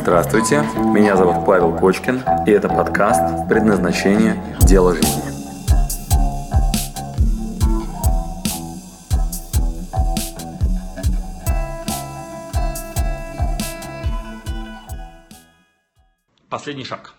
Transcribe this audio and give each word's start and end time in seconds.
Здравствуйте, 0.00 0.62
меня 0.94 1.16
зовут 1.16 1.44
Павел 1.44 1.76
Кочкин, 1.76 2.22
и 2.46 2.50
это 2.52 2.68
подкаст 2.68 3.48
«Предназначение. 3.48 4.56
Дело 4.60 4.94
жизни». 4.94 5.22
Последний 16.48 16.84
шаг. 16.84 17.14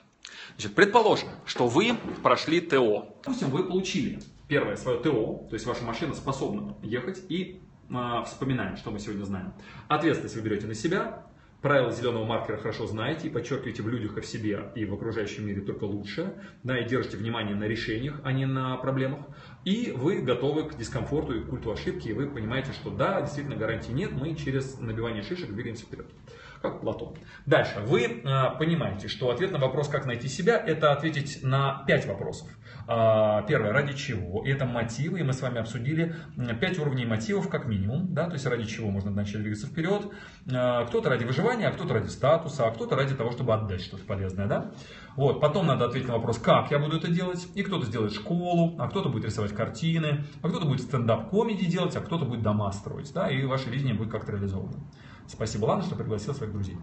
Значит, 0.55 0.73
предположим, 0.73 1.27
что 1.45 1.67
вы 1.67 1.95
прошли 2.23 2.61
ТО. 2.61 3.13
Допустим, 3.23 3.49
вы 3.49 3.65
получили 3.65 4.21
первое 4.47 4.77
свое 4.77 4.99
ТО, 4.99 5.45
то 5.49 5.53
есть 5.53 5.65
ваша 5.65 5.83
машина 5.83 6.15
способна 6.15 6.75
ехать, 6.81 7.21
и 7.27 7.61
э, 7.89 8.23
вспоминаем, 8.25 8.77
что 8.77 8.89
мы 8.89 8.99
сегодня 8.99 9.25
знаем. 9.25 9.53
Ответственность 9.89 10.35
вы 10.37 10.41
берете 10.41 10.65
на 10.65 10.73
себя, 10.73 11.25
Правила 11.61 11.91
зеленого 11.91 12.23
маркера 12.23 12.55
хорошо 12.55 12.87
знаете 12.87 13.27
и 13.27 13.29
подчеркиваете 13.29 13.83
в 13.83 13.89
людях 13.89 14.17
и 14.17 14.21
в 14.21 14.25
себе 14.25 14.71
и 14.75 14.85
в 14.85 14.93
окружающем 14.93 15.45
мире 15.45 15.59
только 15.59 15.83
лучше, 15.83 16.33
да, 16.63 16.79
и 16.79 16.87
держите 16.87 17.17
внимание 17.17 17.53
на 17.53 17.65
решениях, 17.65 18.21
а 18.23 18.31
не 18.31 18.45
на 18.45 18.77
проблемах. 18.77 19.25
И 19.65 19.91
вы 19.91 20.21
готовы 20.21 20.63
к 20.69 20.77
дискомфорту 20.77 21.35
и 21.35 21.43
культу 21.43 21.71
ошибки, 21.71 22.07
и 22.07 22.13
вы 22.13 22.27
понимаете, 22.27 22.71
что 22.71 22.89
да, 22.89 23.21
действительно 23.21 23.55
гарантии 23.55 23.91
нет, 23.91 24.11
мы 24.11 24.35
через 24.35 24.79
набивание 24.79 25.21
шишек 25.21 25.51
двигаемся 25.51 25.85
вперед 25.85 26.07
как 26.61 26.81
Платон. 26.81 27.15
Дальше. 27.45 27.79
Вы 27.85 28.03
э, 28.03 28.21
понимаете, 28.57 29.07
что 29.07 29.29
ответ 29.31 29.51
на 29.51 29.59
вопрос, 29.59 29.87
как 29.87 30.05
найти 30.05 30.27
себя, 30.27 30.57
это 30.57 30.91
ответить 30.91 31.39
на 31.43 31.83
пять 31.87 32.05
вопросов. 32.05 32.47
Э, 32.87 33.43
первое, 33.47 33.71
ради 33.71 33.93
чего? 33.93 34.43
Это 34.45 34.65
мотивы, 34.65 35.21
и 35.21 35.23
мы 35.23 35.33
с 35.33 35.41
вами 35.41 35.59
обсудили 35.59 36.15
пять 36.59 36.77
уровней 36.77 37.05
мотивов 37.05 37.49
как 37.49 37.65
минимум, 37.65 38.13
да, 38.13 38.25
то 38.25 38.33
есть 38.33 38.45
ради 38.45 38.65
чего 38.65 38.89
можно 38.89 39.11
начать 39.11 39.41
двигаться 39.41 39.67
вперед. 39.67 40.07
Э, 40.47 40.85
кто-то 40.87 41.09
ради 41.09 41.23
выживания, 41.23 41.67
а 41.67 41.71
кто-то 41.71 41.93
ради 41.93 42.09
статуса, 42.09 42.67
а 42.67 42.71
кто-то 42.71 42.95
ради 42.95 43.15
того, 43.15 43.31
чтобы 43.31 43.53
отдать 43.53 43.81
что-то 43.81 44.03
полезное, 44.03 44.47
да. 44.47 44.71
Вот, 45.15 45.39
потом 45.39 45.67
надо 45.67 45.85
ответить 45.85 46.07
на 46.07 46.15
вопрос, 46.15 46.39
как 46.39 46.71
я 46.71 46.79
буду 46.79 46.97
это 46.97 47.09
делать, 47.09 47.47
и 47.55 47.63
кто-то 47.63 47.85
сделает 47.85 48.13
школу, 48.13 48.75
а 48.79 48.87
кто-то 48.89 49.09
будет 49.09 49.25
рисовать 49.25 49.48
картины, 49.53 50.25
а 50.41 50.49
кто-то 50.49 50.65
будет 50.65 50.81
стендап-комедии 50.81 51.65
делать, 51.65 51.95
а 51.95 52.01
кто-то 52.01 52.25
будет 52.25 52.41
дома 52.41 52.71
строить, 52.71 53.11
да, 53.13 53.29
и 53.29 53.43
ваше 53.45 53.69
видение 53.69 53.93
будет 53.93 54.11
как-то 54.11 54.31
реализовано. 54.31 54.79
Спасибо, 55.27 55.65
Лана, 55.65 55.83
что 55.83 55.95
пригласил 55.95 56.33
своих 56.33 56.51
друзей. 56.51 56.77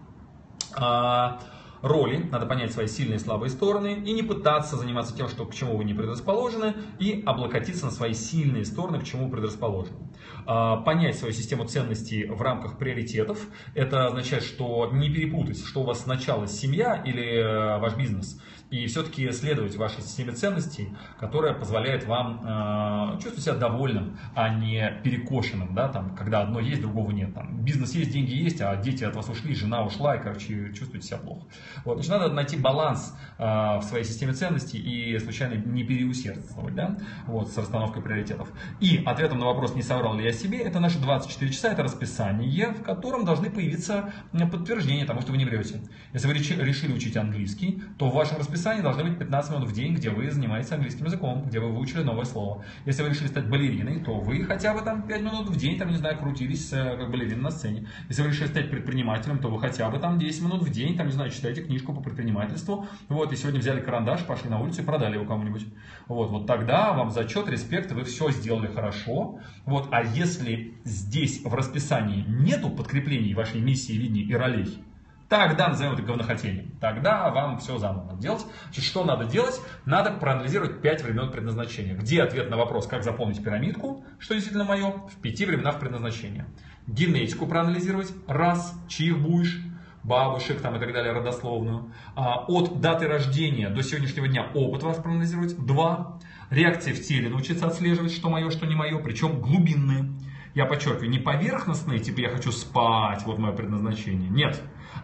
А, 0.75 1.39
роли, 1.81 2.27
надо 2.31 2.45
понять 2.45 2.71
свои 2.71 2.87
сильные 2.87 3.17
и 3.17 3.19
слабые 3.19 3.49
стороны 3.49 4.01
и 4.05 4.13
не 4.13 4.23
пытаться 4.23 4.77
заниматься 4.77 5.15
тем, 5.15 5.27
что, 5.27 5.45
к 5.45 5.53
чему 5.53 5.77
вы 5.77 5.83
не 5.83 5.93
предрасположены, 5.93 6.75
и 6.99 7.23
облокотиться 7.25 7.85
на 7.85 7.91
свои 7.91 8.13
сильные 8.13 8.65
стороны, 8.65 8.99
к 8.99 9.03
чему 9.03 9.29
предрасположены. 9.29 9.97
А, 10.45 10.77
понять 10.77 11.17
свою 11.17 11.33
систему 11.33 11.65
ценностей 11.65 12.25
в 12.25 12.41
рамках 12.41 12.77
приоритетов, 12.77 13.47
это 13.75 14.07
означает, 14.07 14.43
что 14.43 14.89
не 14.93 15.09
перепутать, 15.09 15.59
что 15.63 15.81
у 15.81 15.83
вас 15.83 16.03
сначала 16.03 16.47
семья 16.47 17.01
или 17.05 17.39
э, 17.39 17.79
ваш 17.79 17.95
бизнес– 17.97 18.41
и 18.69 18.85
все-таки 18.87 19.31
следовать 19.31 19.75
вашей 19.77 20.01
системе 20.01 20.33
ценностей, 20.33 20.89
которая 21.19 21.53
позволяет 21.53 22.05
вам 22.05 22.41
э, 22.43 23.11
чувствовать 23.13 23.43
себя 23.43 23.55
довольным, 23.55 24.17
а 24.35 24.49
не 24.49 24.99
перекошенным, 25.03 25.73
да, 25.73 25.87
там, 25.87 26.15
когда 26.15 26.41
одно 26.41 26.59
есть, 26.59 26.81
другого 26.81 27.11
нет. 27.11 27.33
Там, 27.33 27.63
бизнес 27.63 27.95
есть, 27.95 28.11
деньги 28.11 28.33
есть, 28.33 28.59
а 28.61 28.75
дети 28.75 29.05
от 29.05 29.15
вас 29.15 29.29
ушли, 29.29 29.55
жена 29.55 29.83
ушла, 29.85 30.15
и, 30.15 30.21
короче, 30.21 30.73
чувствуете 30.73 31.07
себя 31.07 31.17
плохо. 31.17 31.45
Вот, 31.85 31.95
значит, 31.95 32.11
надо 32.11 32.33
найти 32.33 32.57
баланс 32.57 33.15
э, 33.37 33.43
в 33.43 33.83
своей 33.83 34.03
системе 34.03 34.33
ценностей 34.33 34.79
и 34.79 35.17
случайно 35.19 35.53
не 35.53 35.83
переусердствовать, 35.83 36.75
да, 36.75 36.97
вот, 37.25 37.49
с 37.49 37.57
расстановкой 37.57 38.01
приоритетов. 38.03 38.51
И 38.81 39.01
ответом 39.05 39.39
на 39.39 39.45
вопрос, 39.45 39.75
не 39.75 39.81
соврал 39.81 40.06
ли 40.15 40.23
я 40.23 40.31
себе, 40.31 40.59
это 40.59 40.79
наши 40.79 40.99
24 40.99 41.51
часа, 41.51 41.71
это 41.71 41.83
расписание, 41.83 42.69
в 42.71 42.83
котором 42.83 43.25
должны 43.25 43.49
появиться 43.49 44.13
подтверждения 44.31 45.05
тому, 45.05 45.21
что 45.21 45.31
вы 45.31 45.37
не 45.37 45.45
врете. 45.45 45.81
Если 46.13 46.27
вы 46.27 46.33
решили 46.33 46.93
учить 46.93 47.17
английский, 47.17 47.81
то 47.97 48.09
в 48.09 48.13
вашем 48.13 48.37
расписании 48.37 48.81
должны 48.81 49.03
быть 49.03 49.17
15 49.19 49.51
минут 49.51 49.69
в 49.69 49.73
день, 49.73 49.95
где 49.95 50.09
вы 50.09 50.29
занимаетесь 50.31 50.71
английским 50.71 51.05
языком, 51.05 51.45
где 51.47 51.59
вы 51.59 51.71
выучили 51.71 52.03
новое 52.03 52.25
слово. 52.25 52.63
Если 52.85 53.03
вы 53.03 53.09
решили 53.09 53.27
стать 53.27 53.49
балериной, 53.49 53.99
то 53.99 54.19
вы 54.19 54.43
хотя 54.43 54.73
бы 54.73 54.81
там 54.81 55.03
5 55.03 55.21
минут 55.21 55.49
в 55.49 55.55
день, 55.57 55.77
там, 55.77 55.89
не 55.89 55.97
знаю, 55.97 56.17
крутились 56.17 56.71
э, 56.71 56.97
как 56.97 57.11
балерина 57.11 57.43
на 57.43 57.51
сцене. 57.51 57.87
Если 58.09 58.21
вы 58.21 58.29
решили 58.29 58.47
стать 58.47 58.69
предпринимателем, 58.69 59.39
то 59.39 59.49
вы 59.49 59.59
хотя 59.59 59.89
бы 59.89 59.99
там 59.99 60.19
10 60.19 60.41
минут 60.43 60.61
в 60.63 60.69
день, 60.71 60.97
там, 60.97 61.07
не 61.07 61.13
знаю, 61.13 61.31
читаете 61.31 61.63
книжку 61.63 61.93
по 61.93 62.01
предпринимательству. 62.01 62.87
Вот, 63.09 63.31
и 63.33 63.35
сегодня 63.35 63.59
взяли 63.59 63.81
карандаш, 63.81 64.23
пошли 64.23 64.49
на 64.49 64.59
улицу 64.59 64.81
и 64.81 64.85
продали 64.85 65.15
его 65.15 65.25
кому-нибудь. 65.25 65.65
Вот, 66.07 66.29
вот 66.29 66.47
тогда 66.47 66.93
вам 66.93 67.11
зачет, 67.11 67.49
респект, 67.49 67.91
вы 67.91 68.03
все 68.03 68.31
сделали 68.31 68.67
хорошо. 68.67 69.39
Вот, 69.65 69.89
а 69.91 69.96
если 70.01 70.73
здесь 70.83 71.43
в 71.43 71.53
расписании 71.53 72.23
нету 72.27 72.69
подкреплений 72.69 73.33
вашей 73.33 73.61
миссии, 73.61 73.93
видения 73.93 74.23
и 74.23 74.33
ролей, 74.33 74.83
Тогда 75.29 75.67
назовем 75.67 75.93
это 75.93 76.03
говнохотением. 76.03 76.71
Тогда 76.79 77.29
вам 77.31 77.59
все 77.59 77.77
заново 77.77 78.05
надо 78.05 78.21
делать. 78.21 78.45
Значит, 78.63 78.85
что 78.85 79.03
надо 79.03 79.25
делать? 79.25 79.59
Надо 79.85 80.11
проанализировать 80.11 80.81
пять 80.81 81.03
времен 81.03 81.31
предназначения. 81.31 81.95
Где 81.95 82.23
ответ 82.23 82.49
на 82.49 82.55
вопрос, 82.55 82.87
как 82.87 83.03
заполнить 83.03 83.43
пирамидку, 83.43 84.05
что 84.19 84.35
действительно 84.35 84.63
мое, 84.63 84.89
в 84.89 85.21
пяти 85.21 85.45
временах 85.45 85.81
предназначения. 85.81 86.47
Генетику 86.87 87.45
проанализировать, 87.45 88.13
раз, 88.25 88.73
чьих 88.87 89.19
будешь, 89.19 89.59
бабушек 90.03 90.61
там 90.61 90.77
и 90.77 90.79
так 90.79 90.93
далее, 90.93 91.11
родословную. 91.11 91.91
А, 92.15 92.45
от 92.47 92.79
даты 92.79 93.07
рождения 93.07 93.69
до 93.69 93.83
сегодняшнего 93.83 94.29
дня 94.29 94.47
опыт 94.53 94.83
ваш 94.83 94.97
проанализировать, 94.97 95.57
два. 95.57 96.19
Реакции 96.49 96.93
в 96.93 97.05
теле 97.05 97.29
научиться 97.29 97.67
отслеживать, 97.67 98.13
что 98.13 98.29
мое, 98.29 98.49
что 98.49 98.65
не 98.65 98.75
мое, 98.75 98.97
причем 98.99 99.41
глубинные. 99.41 100.13
Я 100.55 100.65
подчеркиваю, 100.65 101.09
не 101.09 101.19
поверхностные, 101.19 101.99
типа 101.99 102.21
я 102.21 102.29
хочу 102.29 102.51
спать, 102.51 103.23
вот 103.25 103.37
мое 103.37 103.51
предназначение. 103.51 104.29
Нет, 104.29 104.61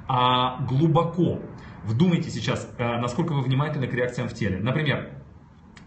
а 0.07 0.61
глубоко. 0.65 1.39
Вдумайте 1.83 2.29
сейчас, 2.29 2.73
э, 2.77 2.97
насколько 2.97 3.33
вы 3.33 3.41
внимательны 3.41 3.87
к 3.87 3.93
реакциям 3.93 4.29
в 4.29 4.33
теле. 4.33 4.57
Например, 4.59 5.21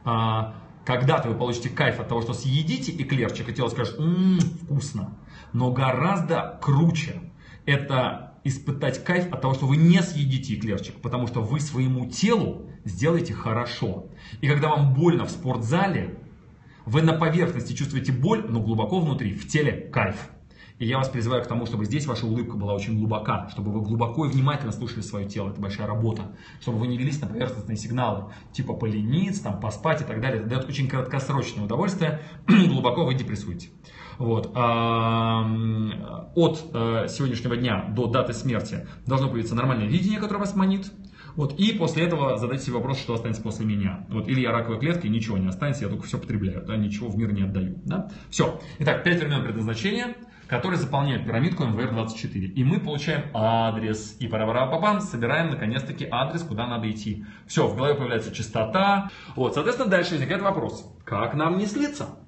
а, 0.05 0.55
когда-то 0.85 1.29
вы 1.29 1.35
получите 1.35 1.69
кайф 1.69 1.99
от 1.99 2.09
того, 2.09 2.23
что 2.23 2.33
съедите 2.33 2.93
эклерчик, 2.93 3.49
и 3.49 3.53
тело 3.53 3.69
скажет, 3.69 3.99
ммм, 3.99 4.39
вкусно. 4.39 5.19
Но 5.53 5.73
гораздо 5.73 6.61
круче 6.63 7.21
это 7.65 8.36
испытать 8.47 9.03
кайф 9.05 9.33
от 9.33 9.41
того, 9.41 9.55
что 9.55 9.67
вы 9.67 9.77
не 9.77 10.03
съедите 10.03 10.55
эклерчик, 10.55 10.95
потому 10.97 11.27
что 11.27 11.43
вы 11.43 11.61
своему 11.61 12.07
телу 12.07 12.67
сделаете 12.85 13.35
хорошо. 13.35 14.07
И 14.41 14.49
когда 14.49 14.69
вам 14.69 14.95
больно 14.95 15.25
в 15.25 15.31
спортзале, 15.31 16.19
вы 16.85 17.03
на 17.03 17.15
поверхности 17.15 17.73
чувствуете 17.73 18.13
боль, 18.13 18.45
но 18.49 18.61
глубоко 18.61 19.01
внутри, 19.01 19.35
в 19.35 19.49
теле 19.49 19.73
кайф. 19.93 20.31
И 20.79 20.87
я 20.87 20.99
вас 20.99 21.09
призываю 21.09 21.43
к 21.43 21.47
тому, 21.47 21.65
чтобы 21.65 21.87
здесь 21.87 22.07
ваша 22.07 22.27
улыбка 22.27 22.57
была 22.57 22.75
очень 22.75 22.99
глубока, 22.99 23.49
чтобы 23.51 23.73
вы 23.73 23.81
глубоко 23.81 24.27
и 24.27 24.29
внимательно 24.29 24.73
слушали 24.73 25.01
свое 25.01 25.27
тело, 25.27 25.49
это 25.51 25.59
большая 25.61 25.87
работа, 25.87 26.33
чтобы 26.61 26.79
вы 26.79 26.87
не 26.87 26.99
велись 26.99 27.19
на 27.21 27.27
поверхностные 27.27 27.79
сигналы, 27.79 28.33
типа 28.53 28.75
полениться, 28.75 29.45
там, 29.45 29.59
поспать 29.59 30.03
и 30.03 30.05
так 30.05 30.21
далее. 30.21 30.41
Это 30.41 30.51
дает 30.51 30.69
очень 30.69 30.87
краткосрочное 30.87 31.65
удовольствие, 31.65 32.21
глубоко 32.47 33.07
вы 33.07 33.15
депрессуете. 33.15 33.71
Вот. 34.19 34.49
От 34.49 34.55
э, 36.73 37.07
сегодняшнего 37.09 37.57
дня 37.57 37.87
до 37.95 38.07
даты 38.07 38.33
смерти 38.33 38.87
должно 39.07 39.29
появиться 39.29 39.55
нормальное 39.55 39.87
видение, 39.87 40.19
которое 40.21 40.41
вас 40.41 40.55
манит. 40.57 40.93
Вот, 41.37 41.53
и 41.59 41.73
после 41.73 42.05
этого 42.05 42.39
задайте 42.39 42.65
себе 42.65 42.77
вопрос, 42.77 42.99
что 42.99 43.13
останется 43.13 43.43
после 43.43 43.67
меня. 43.67 44.07
Вот, 44.09 44.27
или 44.27 44.41
я 44.41 44.53
раковая 44.53 44.79
клетка, 44.79 45.07
и 45.07 45.11
ничего 45.11 45.37
не 45.37 45.49
останется, 45.49 45.85
я 45.85 45.91
только 45.91 46.07
все 46.07 46.19
потребляю, 46.19 46.65
да, 46.65 46.77
ничего 46.77 47.09
в 47.09 47.19
мир 47.19 47.33
не 47.33 47.43
отдаю. 47.43 47.77
Да? 47.85 48.11
Все. 48.31 48.59
Итак, 48.79 49.05
пять 49.05 49.21
времен 49.21 49.45
предназначения 49.45 50.17
который 50.49 50.77
заполняет 50.77 51.25
пирамидку 51.25 51.65
МВР-24. 51.65 52.39
И 52.39 52.65
мы 52.65 52.81
получаем 52.81 53.31
адрес. 53.35 54.17
И 54.21 54.29
пара 54.29 54.47
пара 54.47 54.67
папам 54.67 55.01
собираем 55.01 55.51
наконец-таки 55.51 56.07
адрес, 56.11 56.43
куда 56.43 56.67
надо 56.67 56.91
идти. 56.91 57.25
Все, 57.47 57.67
в 57.67 57.77
голове 57.77 57.95
появляется 57.95 58.35
частота. 58.35 59.11
Вот, 59.35 59.55
соответственно, 59.55 59.91
дальше 59.91 60.13
возникает 60.13 60.43
вопрос. 60.43 60.93
Как 61.05 61.35
нам 61.35 61.59
не 61.59 61.67
слиться? 61.67 62.19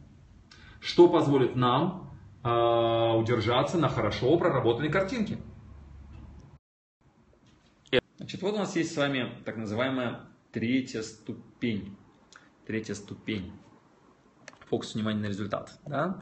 Что 0.80 1.08
позволит 1.08 1.56
нам 1.56 2.10
э, 2.44 2.48
удержаться 2.48 3.78
на 3.78 3.88
хорошо 3.88 4.36
проработанной 4.38 4.90
картинке? 4.90 5.38
Значит, 8.18 8.42
вот 8.42 8.54
у 8.54 8.58
нас 8.58 8.76
есть 8.76 8.92
с 8.92 8.96
вами 8.96 9.32
так 9.44 9.56
называемая 9.56 10.20
третья 10.52 11.02
ступень. 11.02 11.96
Третья 12.66 12.94
ступень. 12.94 13.52
Фокус 14.68 14.94
внимания 14.94 15.20
на 15.20 15.26
результат. 15.26 15.78
Да? 15.86 16.20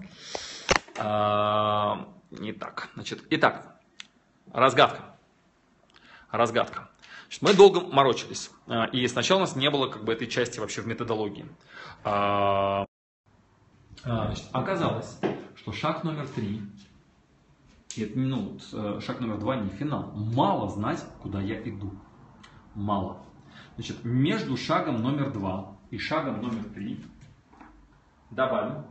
А, 0.98 2.08
не 2.30 2.52
так. 2.52 2.90
Значит, 2.94 3.24
итак, 3.30 3.78
разгадка. 4.52 5.16
Разгадка. 6.30 6.90
Значит, 7.24 7.42
мы 7.42 7.54
долго 7.54 7.80
морочились. 7.80 8.50
А, 8.66 8.84
и 8.86 9.06
сначала 9.08 9.38
у 9.38 9.40
нас 9.42 9.56
не 9.56 9.70
было 9.70 9.88
как 9.88 10.04
бы 10.04 10.12
этой 10.12 10.26
части 10.26 10.58
вообще 10.60 10.82
в 10.82 10.86
методологии. 10.86 11.46
А, 12.04 12.86
значит, 14.02 14.46
оказалось, 14.52 15.18
что 15.56 15.72
шаг 15.72 16.04
номер 16.04 16.26
три, 16.28 16.62
ну, 18.14 18.58
э, 18.72 19.00
шаг 19.04 19.20
номер 19.20 19.38
два 19.38 19.56
не 19.56 19.70
финал, 19.70 20.12
мало 20.14 20.68
знать, 20.68 21.04
куда 21.22 21.40
я 21.40 21.60
иду. 21.68 21.92
Мало. 22.74 23.22
Значит, 23.76 24.04
между 24.04 24.56
шагом 24.56 25.02
номер 25.02 25.32
два 25.32 25.76
и 25.90 25.98
шагом 25.98 26.42
номер 26.42 26.64
три 26.74 27.02
добавим 28.30 28.84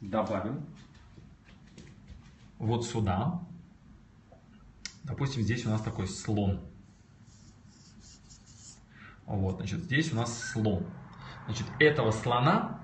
добавим 0.00 0.66
вот 2.58 2.84
сюда, 2.86 3.40
Допустим, 5.08 5.42
здесь 5.42 5.64
у 5.64 5.70
нас 5.70 5.80
такой 5.80 6.06
слон. 6.06 6.60
Вот, 9.24 9.56
значит, 9.56 9.80
здесь 9.80 10.12
у 10.12 10.16
нас 10.16 10.50
слон. 10.50 10.84
Значит, 11.46 11.66
этого 11.80 12.10
слона 12.10 12.80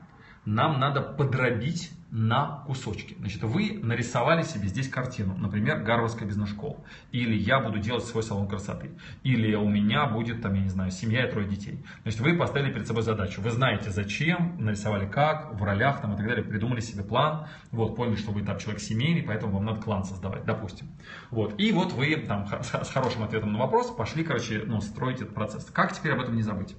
нам 0.47 0.81
надо 0.81 1.03
подробить 1.03 1.91
на 2.15 2.63
кусочки. 2.65 3.17
Значит, 3.19 3.43
вы 3.43 3.81
нарисовали 3.83 4.45
себе 4.45 4.69
здесь 4.69 4.89
картину, 4.89 5.37
например, 5.37 5.83
Гарвардская 5.83 6.29
бизнес-школа. 6.29 6.77
Или 7.11 7.35
я 7.35 7.59
буду 7.59 7.81
делать 7.81 8.05
свой 8.05 8.23
салон 8.23 8.47
красоты. 8.47 8.93
Или 9.25 9.53
у 9.57 9.69
меня 9.69 10.07
будет, 10.07 10.41
там, 10.41 10.55
я 10.55 10.63
не 10.63 10.69
знаю, 10.69 10.93
семья 10.93 11.27
и 11.27 11.31
трое 11.31 11.49
детей. 11.49 11.85
Значит, 12.03 12.21
вы 12.21 12.37
поставили 12.37 12.73
перед 12.73 12.87
собой 12.87 13.03
задачу. 13.03 13.43
Вы 13.43 13.51
знаете, 13.51 13.91
зачем, 13.91 14.55
нарисовали 14.61 15.09
как, 15.09 15.59
в 15.59 15.63
ролях 15.65 16.03
там, 16.03 16.15
и 16.15 16.17
так 16.17 16.25
далее, 16.25 16.45
придумали 16.45 16.79
себе 16.79 17.03
план. 17.03 17.49
Вот, 17.73 17.97
поняли, 17.97 18.15
что 18.15 18.31
вы 18.31 18.43
там 18.43 18.59
человек 18.59 18.81
семейный, 18.81 19.25
поэтому 19.25 19.55
вам 19.55 19.65
надо 19.65 19.81
клан 19.81 20.05
создавать, 20.05 20.45
допустим. 20.45 20.87
Вот, 21.33 21.59
и 21.59 21.73
вот 21.73 21.95
вы 21.95 22.15
там 22.15 22.47
с 22.63 22.91
хорошим 22.91 23.25
ответом 23.25 23.53
на 23.53 23.59
вопрос 23.59 23.91
пошли, 23.91 24.23
короче, 24.23 24.63
ну, 24.65 24.81
строить 24.81 25.21
этот 25.21 25.35
процесс. 25.35 25.65
Как 25.65 25.93
теперь 25.93 26.13
об 26.13 26.21
этом 26.21 26.37
не 26.37 26.43
забыть? 26.43 26.77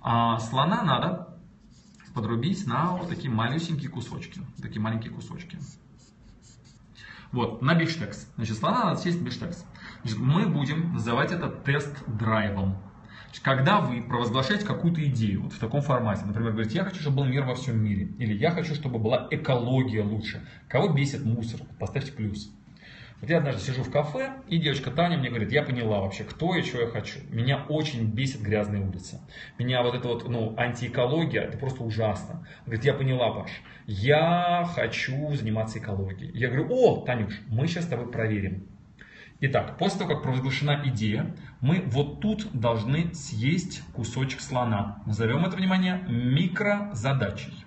А, 0.00 0.38
слона 0.38 0.82
надо 0.82 1.30
подрубить 2.14 2.66
на 2.66 2.96
вот 2.96 3.08
такие 3.08 3.30
малюсенькие 3.30 3.90
кусочки. 3.90 4.40
Такие 4.60 4.80
маленькие 4.80 5.12
кусочки. 5.12 5.58
Вот, 7.32 7.62
на 7.62 7.74
биштекс. 7.74 8.28
Значит, 8.36 8.58
слона 8.58 8.84
надо 8.86 9.00
съесть 9.00 9.20
биштекс. 9.20 9.64
Значит, 10.02 10.18
мы 10.18 10.46
будем 10.46 10.94
называть 10.94 11.30
это 11.30 11.48
тест-драйвом. 11.48 12.76
Когда 13.42 13.80
вы 13.80 14.02
провозглашаете 14.02 14.66
какую-то 14.66 15.04
идею 15.06 15.42
вот 15.42 15.52
в 15.52 15.58
таком 15.58 15.82
формате, 15.82 16.24
например, 16.26 16.52
говорите, 16.52 16.78
я 16.78 16.84
хочу, 16.84 17.00
чтобы 17.00 17.18
был 17.18 17.24
мир 17.26 17.44
во 17.44 17.54
всем 17.54 17.78
мире, 17.82 18.06
или 18.18 18.34
я 18.34 18.50
хочу, 18.50 18.74
чтобы 18.74 18.98
была 18.98 19.28
экология 19.30 20.02
лучше. 20.02 20.46
Кого 20.68 20.88
бесит 20.88 21.24
мусор? 21.24 21.60
Поставьте 21.78 22.12
плюс. 22.12 22.50
Вот 23.20 23.28
я 23.28 23.38
однажды 23.38 23.60
сижу 23.60 23.82
в 23.82 23.90
кафе, 23.90 24.32
и 24.48 24.58
девочка 24.58 24.90
Таня 24.90 25.18
мне 25.18 25.28
говорит, 25.28 25.52
я 25.52 25.62
поняла 25.62 26.00
вообще, 26.00 26.24
кто 26.24 26.54
и 26.54 26.62
что 26.62 26.80
я 26.80 26.86
хочу. 26.86 27.20
Меня 27.28 27.66
очень 27.68 28.06
бесит 28.06 28.40
грязные 28.40 28.82
улицы. 28.82 29.20
Меня 29.58 29.82
вот 29.82 29.94
это 29.94 30.08
вот, 30.08 30.26
ну, 30.26 30.54
антиэкология, 30.56 31.42
это 31.42 31.58
просто 31.58 31.82
ужасно. 31.82 32.36
Она 32.36 32.64
говорит, 32.64 32.84
я 32.84 32.94
поняла, 32.94 33.32
Паш, 33.32 33.50
я 33.86 34.66
хочу 34.74 35.34
заниматься 35.34 35.78
экологией. 35.78 36.32
Я 36.32 36.48
говорю, 36.48 36.68
о, 36.70 37.04
Танюш, 37.04 37.40
мы 37.48 37.66
сейчас 37.66 37.84
с 37.84 37.88
тобой 37.88 38.10
проверим. 38.10 38.66
Итак, 39.40 39.76
после 39.78 40.00
того, 40.00 40.14
как 40.14 40.22
провозглашена 40.22 40.82
идея, 40.86 41.34
мы 41.60 41.82
вот 41.86 42.20
тут 42.20 42.50
должны 42.52 43.12
съесть 43.14 43.82
кусочек 43.92 44.40
слона. 44.40 45.02
Назовем 45.04 45.44
это, 45.44 45.56
внимание, 45.56 46.04
микрозадачей. 46.08 47.66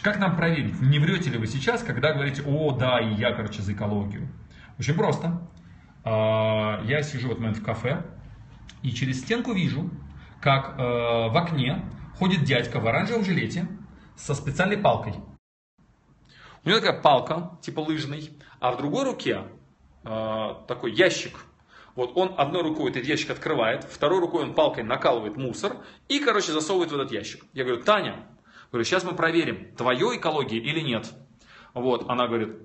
Как 0.00 0.18
нам 0.18 0.36
проверить, 0.36 0.80
не 0.80 0.98
врете 0.98 1.30
ли 1.30 1.38
вы 1.38 1.46
сейчас, 1.46 1.82
когда 1.82 2.12
говорите, 2.12 2.42
о, 2.46 2.72
да, 2.72 2.98
и 2.98 3.14
я, 3.14 3.32
короче, 3.32 3.62
за 3.62 3.72
экологию? 3.74 4.28
Очень 4.78 4.94
просто. 4.94 5.48
А, 6.04 6.82
я 6.84 7.02
сижу 7.02 7.28
в 7.28 7.32
этот 7.32 7.40
момент 7.40 7.58
в 7.58 7.64
кафе, 7.64 8.04
и 8.82 8.90
через 8.90 9.20
стенку 9.20 9.52
вижу, 9.52 9.90
как 10.40 10.76
э, 10.76 10.82
в 10.82 11.36
окне 11.36 11.84
ходит 12.18 12.42
дядька 12.42 12.80
в 12.80 12.86
оранжевом 12.86 13.24
жилете 13.24 13.68
со 14.16 14.34
специальной 14.34 14.76
палкой. 14.76 15.14
У 16.64 16.68
него 16.68 16.80
такая 16.80 17.00
палка, 17.00 17.58
типа 17.62 17.80
лыжный, 17.80 18.36
а 18.58 18.72
в 18.72 18.76
другой 18.78 19.04
руке 19.04 19.44
э, 20.04 20.54
такой 20.66 20.92
ящик. 20.92 21.44
Вот 21.94 22.16
он 22.16 22.34
одной 22.38 22.62
рукой 22.62 22.90
этот 22.90 23.04
ящик 23.04 23.30
открывает, 23.30 23.84
второй 23.84 24.18
рукой 24.18 24.42
он 24.42 24.54
палкой 24.54 24.82
накалывает 24.82 25.36
мусор 25.36 25.76
и, 26.08 26.18
короче, 26.18 26.50
засовывает 26.52 26.90
в 26.90 26.94
этот 26.94 27.12
ящик. 27.12 27.44
Я 27.52 27.64
говорю, 27.64 27.82
Таня, 27.82 28.26
Говорю, 28.72 28.84
сейчас 28.86 29.04
мы 29.04 29.12
проверим, 29.12 29.74
твое 29.76 30.16
экология 30.16 30.58
или 30.58 30.80
нет. 30.80 31.12
Вот, 31.74 32.08
она 32.08 32.26
говорит, 32.26 32.56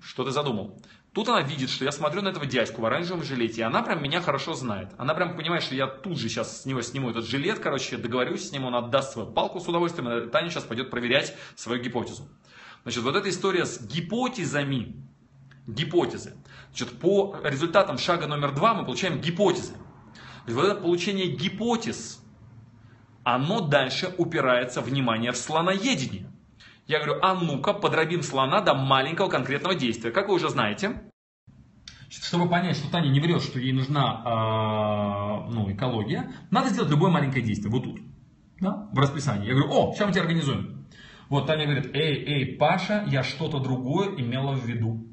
что 0.00 0.24
ты 0.24 0.30
задумал? 0.30 0.80
Тут 1.12 1.28
она 1.28 1.42
видит, 1.42 1.68
что 1.68 1.84
я 1.84 1.90
смотрю 1.90 2.22
на 2.22 2.28
этого 2.28 2.46
дядьку 2.46 2.80
в 2.80 2.86
оранжевом 2.86 3.24
жилете, 3.24 3.62
и 3.62 3.64
она 3.64 3.82
прям 3.82 4.00
меня 4.00 4.20
хорошо 4.20 4.54
знает. 4.54 4.90
Она 4.98 5.14
прям 5.14 5.36
понимает, 5.36 5.64
что 5.64 5.74
я 5.74 5.88
тут 5.88 6.16
же 6.16 6.28
сейчас 6.28 6.62
с 6.62 6.64
него 6.64 6.80
сниму 6.80 7.10
этот 7.10 7.26
жилет, 7.26 7.58
короче, 7.58 7.96
договорюсь 7.96 8.48
с 8.48 8.52
ним, 8.52 8.66
он 8.66 8.76
отдаст 8.76 9.14
свою 9.14 9.28
палку 9.32 9.58
с 9.58 9.66
удовольствием, 9.66 10.08
и 10.08 10.30
Таня 10.30 10.48
сейчас 10.48 10.62
пойдет 10.62 10.90
проверять 10.90 11.34
свою 11.56 11.82
гипотезу. 11.82 12.28
Значит, 12.84 13.02
вот 13.02 13.16
эта 13.16 13.28
история 13.28 13.66
с 13.66 13.80
гипотезами, 13.84 14.94
гипотезы. 15.66 16.34
Значит, 16.68 17.00
по 17.00 17.36
результатам 17.42 17.98
шага 17.98 18.28
номер 18.28 18.54
два 18.54 18.74
мы 18.74 18.84
получаем 18.84 19.20
гипотезы. 19.20 19.74
То 20.46 20.54
вот 20.54 20.64
это 20.66 20.76
получение 20.76 21.26
гипотез, 21.26 22.22
оно 23.34 23.60
дальше 23.60 24.14
упирается, 24.16 24.80
внимание, 24.80 25.32
в 25.32 25.36
слоноедение. 25.36 26.30
Я 26.86 27.00
говорю, 27.04 27.20
а 27.22 27.34
ну-ка, 27.34 27.74
подробим 27.74 28.22
слона 28.22 28.62
до 28.62 28.72
маленького 28.72 29.28
конкретного 29.28 29.74
действия. 29.74 30.10
Как 30.10 30.28
вы 30.28 30.34
уже 30.36 30.48
знаете, 30.48 31.02
чтобы 32.08 32.48
понять, 32.48 32.78
что 32.78 32.90
Таня 32.90 33.10
не 33.10 33.20
врет, 33.20 33.42
что 33.42 33.58
ей 33.60 33.72
нужна 33.72 34.22
э, 34.24 35.50
ну, 35.52 35.70
экология, 35.70 36.32
надо 36.50 36.70
сделать 36.70 36.90
любое 36.90 37.10
маленькое 37.10 37.44
действие. 37.44 37.70
Вот 37.70 37.84
тут. 37.84 38.00
Да? 38.60 38.88
В 38.92 38.98
расписании. 38.98 39.48
Я 39.48 39.54
говорю, 39.54 39.72
о, 39.72 39.92
сейчас 39.92 40.06
мы 40.06 40.12
тебя 40.14 40.22
организуем. 40.22 40.86
Вот 41.28 41.46
Таня 41.46 41.66
говорит, 41.66 41.94
эй, 41.94 42.24
эй, 42.24 42.56
Паша, 42.56 43.04
я 43.08 43.22
что-то 43.22 43.58
другое 43.58 44.16
имела 44.16 44.54
в 44.54 44.64
виду. 44.64 45.06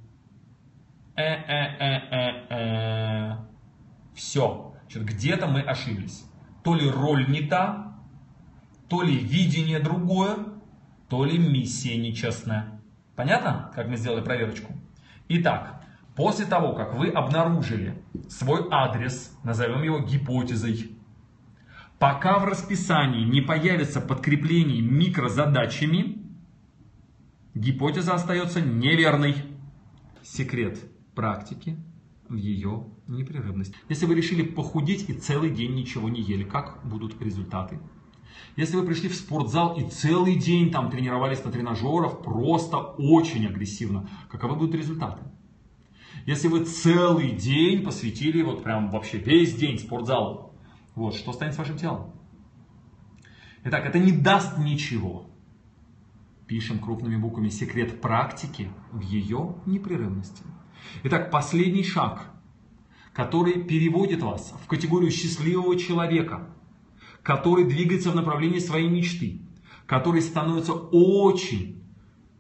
Э-э-э-э-э. 1.18 2.56
Все. 4.16 4.74
Где-то 4.94 5.48
мы 5.48 5.60
ошиблись. 5.60 6.24
То 6.64 6.76
ли 6.76 6.90
роль 6.90 7.30
не 7.30 7.42
та, 7.42 7.85
то 8.88 9.02
ли 9.02 9.16
видение 9.16 9.80
другое, 9.80 10.38
то 11.10 11.26
ли 11.26 11.38
миссия 11.38 11.98
нечестная. 11.98 12.82
Понятно, 13.16 13.72
как 13.76 13.88
мы 13.88 13.98
сделали 13.98 14.24
проверочку? 14.24 14.74
Итак, 15.30 15.84
после 16.16 16.46
того, 16.46 16.74
как 16.74 16.96
вы 16.96 17.10
обнаружили 17.10 18.02
свой 18.30 18.68
адрес, 18.70 19.36
назовем 19.44 19.84
его 19.84 20.00
гипотезой, 20.00 20.92
пока 22.00 22.40
в 22.40 22.46
расписании 22.46 23.26
не 23.26 23.42
появится 23.42 24.02
подкрепление 24.02 24.82
микрозадачами, 24.82 26.22
гипотеза 27.54 28.14
остается 28.14 28.62
неверной. 28.62 29.36
Секрет 30.22 30.80
практики 31.14 31.78
в 32.28 32.36
ее 32.36 32.88
непрерывности. 33.08 33.76
Если 33.90 34.06
вы 34.06 34.16
решили 34.16 34.42
похудеть 34.44 35.10
и 35.10 35.14
целый 35.14 35.52
день 35.52 35.76
ничего 35.76 36.10
не 36.10 36.22
ели, 36.22 36.44
как 36.44 36.86
будут 36.86 37.22
результаты? 37.22 37.80
Если 38.56 38.78
вы 38.78 38.86
пришли 38.86 39.10
в 39.10 39.16
спортзал 39.16 39.76
и 39.78 39.84
целый 39.90 40.36
день 40.38 40.72
там 40.72 40.90
тренировались 40.90 41.44
на 41.44 41.52
тренажерах, 41.52 42.22
просто 42.22 42.78
очень 42.78 43.46
агрессивно, 43.48 44.10
каковы 44.30 44.56
будут 44.56 44.76
результаты? 44.76 45.24
Если 46.26 46.48
вы 46.48 46.64
целый 46.64 47.32
день 47.32 47.84
посвятили, 47.84 48.42
вот 48.42 48.64
прям 48.64 48.90
вообще 48.90 49.18
весь 49.18 49.56
день 49.56 49.78
спортзалу, 49.78 50.54
вот, 50.96 51.16
что 51.16 51.34
станет 51.34 51.54
с 51.54 51.58
вашим 51.58 51.78
телом? 51.78 52.14
Итак, 53.66 53.86
это 53.86 54.00
не 54.00 54.12
даст 54.12 54.58
ничего. 54.58 55.30
Пишем 56.48 56.80
крупными 56.80 57.18
буквами 57.18 57.50
секрет 57.50 58.00
практики 58.00 58.70
в 58.92 59.02
ее 59.02 59.56
непрерывности. 59.66 60.44
Итак, 61.04 61.30
последний 61.30 61.84
шаг, 61.84 62.32
который 63.14 63.64
переводит 63.64 64.22
вас 64.22 64.54
в 64.64 64.68
категорию 64.68 65.12
счастливого 65.12 65.78
человека– 65.78 66.48
который 67.26 67.66
двигается 67.66 68.12
в 68.12 68.16
направлении 68.16 68.60
своей 68.60 68.88
мечты, 68.88 69.42
который 69.88 70.22
становится 70.22 70.74
очень 70.74 71.84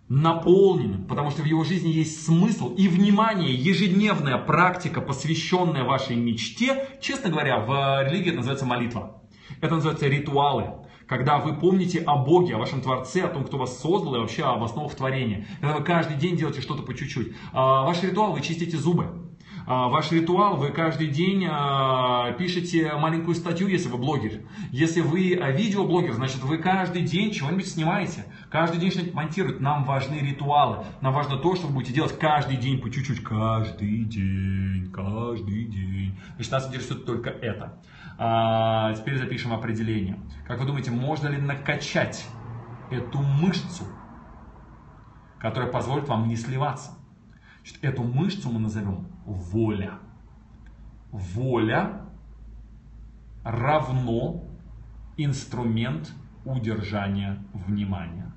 наполненным, 0.07 1.05
потому 1.07 1.31
что 1.31 1.41
в 1.41 1.45
его 1.45 1.63
жизни 1.63 1.89
есть 1.89 2.23
смысл 2.23 2.75
и 2.75 2.87
внимание, 2.87 3.51
ежедневная 3.51 4.37
практика, 4.37 5.01
посвященная 5.01 5.83
вашей 5.83 6.15
мечте, 6.15 6.87
честно 7.01 7.31
говоря, 7.31 7.57
в 7.57 8.03
религии 8.07 8.27
это 8.27 8.37
называется 8.37 8.65
молитва. 8.67 9.23
Это 9.59 9.73
называется 9.73 10.07
ритуалы. 10.07 10.69
Когда 11.07 11.39
вы 11.39 11.55
помните 11.55 12.03
о 12.05 12.17
Боге, 12.17 12.55
о 12.55 12.59
вашем 12.59 12.81
Творце, 12.81 13.23
о 13.23 13.27
том, 13.29 13.43
кто 13.43 13.57
вас 13.57 13.79
создал 13.79 14.15
и 14.15 14.19
вообще 14.19 14.43
об 14.43 14.63
основах 14.63 14.93
творения. 14.93 15.47
Когда 15.61 15.77
вы 15.77 15.83
каждый 15.83 16.17
день 16.17 16.35
делаете 16.35 16.61
что-то 16.61 16.83
по 16.83 16.93
чуть-чуть. 16.93 17.33
А, 17.53 17.83
ваш 17.83 18.03
ритуал, 18.03 18.33
вы 18.33 18.41
чистите 18.41 18.77
зубы. 18.77 19.24
А, 19.67 19.87
ваш 19.87 20.11
ритуал, 20.11 20.57
вы 20.57 20.69
каждый 20.69 21.07
день 21.07 21.47
а, 21.49 22.31
пишете 22.33 22.93
маленькую 22.93 23.33
статью, 23.33 23.67
если 23.67 23.89
вы 23.89 23.97
блогер. 23.97 24.41
Если 24.71 25.01
вы 25.01 25.35
а, 25.41 25.49
видеоблогер, 25.49 26.13
значит 26.13 26.43
вы 26.43 26.59
каждый 26.59 27.01
день 27.01 27.31
чего-нибудь 27.31 27.67
снимаете. 27.67 28.25
Каждый 28.51 28.79
день 28.79 28.91
что-нибудь 28.91 29.15
монтируете. 29.15 29.59
Нам 29.63 29.83
важны 29.83 30.15
ритуалы. 30.15 30.85
Нам 31.01 31.13
важно 31.13 31.37
то, 31.37 31.55
что 31.55 31.65
вы 31.65 31.73
будете 31.73 31.93
делать 31.93 32.17
каждый 32.19 32.57
день 32.57 32.79
по 32.79 32.91
чуть-чуть. 32.91 33.23
Каждый 33.23 34.03
день, 34.03 34.91
каждый 34.93 35.65
день. 35.65 36.19
Значит, 36.35 36.51
нас 36.51 36.67
интересует 36.67 37.05
только 37.05 37.31
это. 37.31 37.81
А, 38.19 38.93
теперь 38.93 39.17
запишем 39.17 39.51
определение. 39.51 40.19
Как 40.47 40.59
вы 40.59 40.67
думаете, 40.67 40.91
можно 40.91 41.27
ли 41.27 41.37
накачать 41.37 42.27
эту 42.91 43.17
мышцу, 43.17 43.85
которая 45.39 45.71
позволит 45.71 46.07
вам 46.07 46.27
не 46.27 46.35
сливаться? 46.35 46.91
Значит, 47.63 47.83
эту 47.83 48.03
мышцу 48.03 48.51
мы 48.51 48.59
назовем 48.59 49.07
воля. 49.25 49.99
Воля 51.11 52.01
равно 53.43 54.43
инструмент 55.17 56.11
удержания 56.45 57.43
внимания. 57.53 58.31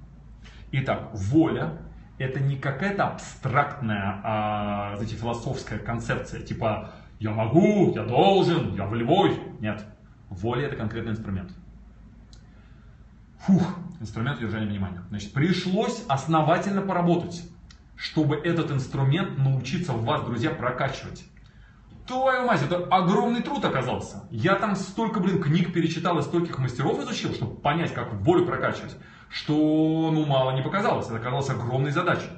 Итак, 0.73 1.11
воля 1.15 1.79
это 2.19 2.41
не 2.41 2.57
какая-то 2.57 3.07
абстрактная, 3.07 4.21
а, 4.25 4.97
знаете, 4.97 5.17
философская 5.17 5.79
концепция, 5.79 6.41
типа 6.41 6.91
«я 7.21 7.31
могу», 7.31 7.93
«я 7.95 8.05
должен», 8.05 8.75
«я 8.75 8.87
волевой». 8.87 9.41
Нет, 9.61 9.85
воля– 10.29 10.67
это 10.69 10.77
конкретный 10.77 11.13
инструмент. 11.13 11.53
Фух, 13.39 13.79
инструмент 14.01 14.39
удержания 14.39 14.67
внимания. 14.67 15.03
Значит, 15.09 15.33
пришлось 15.33 16.05
основательно 16.09 16.83
поработать, 16.83 17.49
чтобы 17.99 18.37
этот 18.37 18.71
инструмент 18.71 19.37
научиться 19.39 19.93
в 19.93 20.05
вас, 20.05 20.25
друзья, 20.25 20.51
прокачивать. 20.51 21.25
Твою 22.07 22.47
мать, 22.47 22.63
это 22.63 22.77
огромный 22.91 23.43
труд 23.43 23.65
оказался. 23.65 24.25
Я 24.31 24.55
там 24.55 24.77
столько, 24.77 25.21
блин, 25.21 25.43
книг 25.43 25.75
перечитал 25.75 26.19
и 26.19 26.23
стольких 26.23 26.59
мастеров 26.59 26.99
изучил, 27.01 27.35
чтобы 27.35 27.57
понять, 27.57 27.93
как 27.93 28.15
волю 28.15 28.47
прокачивать, 28.47 28.97
что, 29.29 29.53
ну, 30.13 30.25
мало 30.25 30.53
не 30.53 30.63
показалось. 30.63 31.07
Это 31.07 31.17
оказалось 31.17 31.51
огромной 31.51 31.91
задачей. 31.91 32.31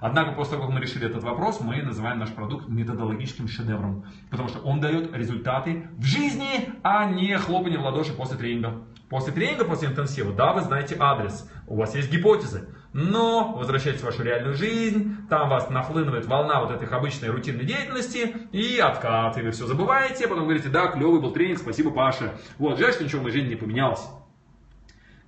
Однако 0.00 0.32
после 0.32 0.56
того, 0.56 0.66
как 0.66 0.74
мы 0.74 0.80
решили 0.82 1.06
этот 1.06 1.22
вопрос, 1.22 1.60
мы 1.60 1.80
называем 1.80 2.18
наш 2.18 2.30
продукт 2.30 2.68
методологическим 2.68 3.48
шедевром, 3.48 4.04
потому 4.28 4.48
что 4.48 4.58
он 4.58 4.80
дает 4.80 5.14
результаты 5.16 5.88
в 5.96 6.04
жизни, 6.04 6.68
а 6.82 7.06
не 7.06 7.38
хлопание 7.38 7.78
в 7.78 7.84
ладоши 7.84 8.12
после 8.12 8.36
тренинга. 8.36 8.82
После 9.08 9.32
тренинга, 9.32 9.64
после 9.64 9.88
интенсива, 9.88 10.34
да, 10.34 10.52
вы 10.52 10.60
знаете 10.60 10.96
адрес, 10.98 11.48
у 11.66 11.76
вас 11.76 11.94
есть 11.94 12.10
гипотезы, 12.10 12.68
но 12.94 13.52
возвращайтесь 13.54 14.00
в 14.00 14.04
вашу 14.04 14.22
реальную 14.22 14.54
жизнь, 14.54 15.16
там 15.28 15.50
вас 15.50 15.68
нахлынывает 15.68 16.26
волна 16.26 16.60
вот 16.60 16.70
этой 16.70 16.88
обычной 16.88 17.28
рутинной 17.28 17.64
деятельности 17.64 18.34
и 18.52 18.78
откат, 18.78 19.36
и 19.36 19.42
вы 19.42 19.50
все 19.50 19.66
забываете, 19.66 20.28
потом 20.28 20.44
говорите, 20.44 20.68
да, 20.68 20.86
клевый 20.86 21.20
был 21.20 21.32
тренинг, 21.32 21.58
спасибо, 21.58 21.90
Паша. 21.90 22.34
Вот, 22.56 22.78
жаль, 22.78 22.92
что 22.92 23.04
ничего 23.04 23.20
в 23.20 23.24
моей 23.24 23.34
жизни 23.34 23.50
не 23.50 23.56
поменялось 23.56 24.00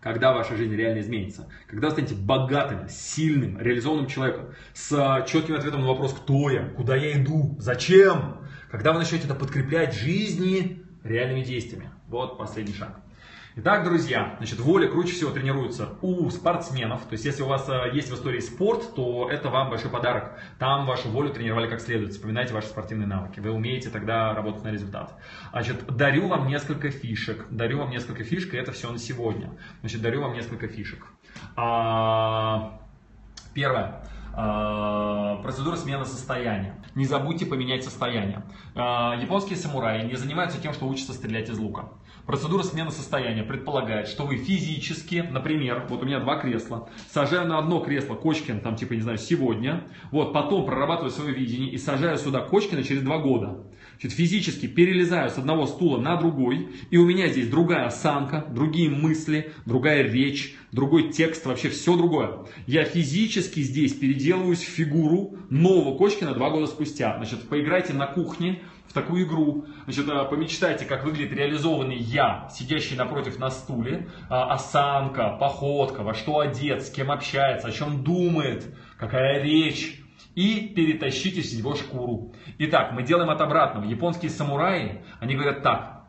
когда 0.07 0.33
ваша 0.33 0.57
жизнь 0.57 0.73
реально 0.73 1.01
изменится, 1.01 1.49
когда 1.67 1.91
станете 1.91 2.15
богатым, 2.15 2.89
сильным, 2.89 3.59
реализованным 3.59 4.07
человеком, 4.07 4.55
с 4.73 5.25
четким 5.27 5.57
ответом 5.57 5.81
на 5.81 5.89
вопрос, 5.89 6.13
кто 6.13 6.49
я, 6.49 6.69
куда 6.69 6.95
я 6.95 7.21
иду, 7.21 7.57
зачем, 7.59 8.37
когда 8.71 8.93
вы 8.93 9.01
начнете 9.01 9.25
это 9.25 9.35
подкреплять 9.35 9.95
жизни 9.95 10.81
реальными 11.03 11.43
действиями. 11.43 11.91
Вот 12.07 12.39
последний 12.39 12.73
шаг. 12.73 13.01
Итак, 13.59 13.85
друзья, 13.85 14.35
значит, 14.37 14.61
воля 14.61 14.87
круче 14.87 15.15
всего 15.15 15.31
тренируется 15.31 15.95
у 16.03 16.29
спортсменов. 16.29 17.01
То 17.05 17.13
есть, 17.13 17.25
если 17.25 17.43
у 17.43 17.47
вас 17.47 17.67
э, 17.71 17.89
есть 17.95 18.11
в 18.11 18.15
истории 18.15 18.41
спорт, 18.41 18.95
то 18.95 19.31
это 19.31 19.49
вам 19.49 19.71
большой 19.71 19.91
подарок. 19.91 20.39
Там 20.59 20.85
вашу 20.85 21.09
волю 21.09 21.31
тренировали 21.31 21.67
как 21.67 21.81
следует. 21.81 22.13
Вспоминайте 22.13 22.53
ваши 22.53 22.67
спортивные 22.67 23.07
навыки. 23.07 23.41
Вы 23.41 23.51
умеете 23.51 23.89
тогда 23.89 24.35
работать 24.35 24.63
на 24.63 24.69
результат. 24.69 25.15
Значит, 25.53 25.87
дарю 25.87 26.29
вам 26.29 26.49
несколько 26.49 26.91
фишек. 26.91 27.47
Дарю 27.49 27.79
вам 27.79 27.89
несколько 27.89 28.25
фишек, 28.25 28.53
и 28.53 28.59
это 28.59 28.73
все 28.73 28.93
на 28.93 28.99
сегодня. 28.99 29.51
Значит, 29.81 30.03
дарю 30.03 30.21
вам 30.21 30.35
несколько 30.35 30.69
фишек. 30.69 31.07
А, 31.57 32.79
первое. 33.55 34.03
А, 34.35 35.37
процедура 35.37 35.77
смены 35.77 36.05
состояния. 36.05 36.75
Не 36.95 37.07
забудьте 37.07 37.47
поменять 37.47 37.85
состояние. 37.85 38.43
А, 38.75 39.17
японские 39.19 39.57
самураи 39.57 40.07
не 40.07 40.15
занимаются 40.17 40.61
тем, 40.61 40.75
что 40.75 40.87
учатся 40.87 41.15
стрелять 41.15 41.49
из 41.49 41.59
лука. 41.59 41.89
Процедура 42.27 42.65
смены 42.65 42.91
состояния 42.91 43.45
предполагает, 43.45 44.09
что 44.09 44.27
вы 44.27 44.37
физически, 44.37 45.25
например, 45.31 45.87
вот 45.89 46.03
у 46.03 46.07
меня 46.07 46.19
два 46.19 46.41
кресла, 46.41 46.89
сажаю 47.09 47.47
на 47.47 47.59
одно 47.59 47.79
кресло 47.79 48.17
Кочкин, 48.17 48.61
там 48.61 48.75
типа, 48.75 48.95
не 48.95 49.01
знаю, 49.01 49.19
сегодня, 49.19 49.87
вот, 50.11 50.33
потом 50.33 50.67
прорабатываю 50.67 51.13
свое 51.13 51.33
видение 51.33 51.71
и 51.71 51.79
сажаю 51.79 52.19
сюда 52.19 52.41
Кочкина 52.41 52.83
через 52.83 53.03
два 53.03 53.19
года. 53.19 53.65
Значит, 53.99 54.13
физически 54.13 54.67
перелезаю 54.67 55.31
с 55.31 55.39
одного 55.39 55.67
стула 55.67 55.99
на 55.99 56.17
другой, 56.17 56.69
и 56.91 56.99
у 56.99 57.07
меня 57.07 57.29
здесь 57.29 57.49
другая 57.49 57.87
осанка, 57.87 58.45
другие 58.51 58.91
мысли, 58.91 59.53
другая 59.65 60.03
речь, 60.03 60.55
другой 60.71 61.11
текст, 61.11 61.47
вообще 61.47 61.71
все 61.71 61.97
другое. 61.97 62.41
Я 62.67 62.85
физически 62.85 63.61
здесь 63.61 63.95
переделываюсь 63.95 64.63
в 64.63 64.69
фигуру 64.69 65.39
нового 65.49 65.97
Кочкина 65.97 66.35
два 66.35 66.51
года 66.51 66.67
спустя. 66.67 67.17
Значит, 67.17 67.49
поиграйте 67.49 67.95
на 67.95 68.07
кухне, 68.07 68.61
в 68.89 68.93
такую 68.93 69.27
игру. 69.27 69.67
Значит, 69.85 70.09
э, 70.09 70.25
помечтайте, 70.29 70.85
как 70.85 71.05
выглядит 71.05 71.33
реализованный 71.33 71.97
я, 71.97 72.49
сидящий 72.53 72.97
напротив 72.97 73.39
на 73.39 73.51
стуле, 73.51 74.09
а, 74.29 74.53
осанка, 74.53 75.37
походка, 75.41 76.03
во 76.03 76.15
что 76.15 76.41
одет, 76.41 76.83
с 76.83 76.91
кем 76.91 77.11
общается, 77.11 77.69
о 77.69 77.73
чем 77.73 78.05
думает, 78.05 78.65
какая 78.99 79.43
речь. 79.43 80.01
И 80.37 80.69
перетащитесь 80.77 81.55
в 81.55 81.57
его 81.57 81.75
шкуру. 81.75 82.35
Итак, 82.59 82.93
мы 82.93 83.03
делаем 83.03 83.31
от 83.31 83.41
обратного. 83.41 83.85
Японские 83.85 84.31
самураи, 84.31 85.03
они 85.19 85.35
говорят 85.35 85.63
так. 85.63 86.05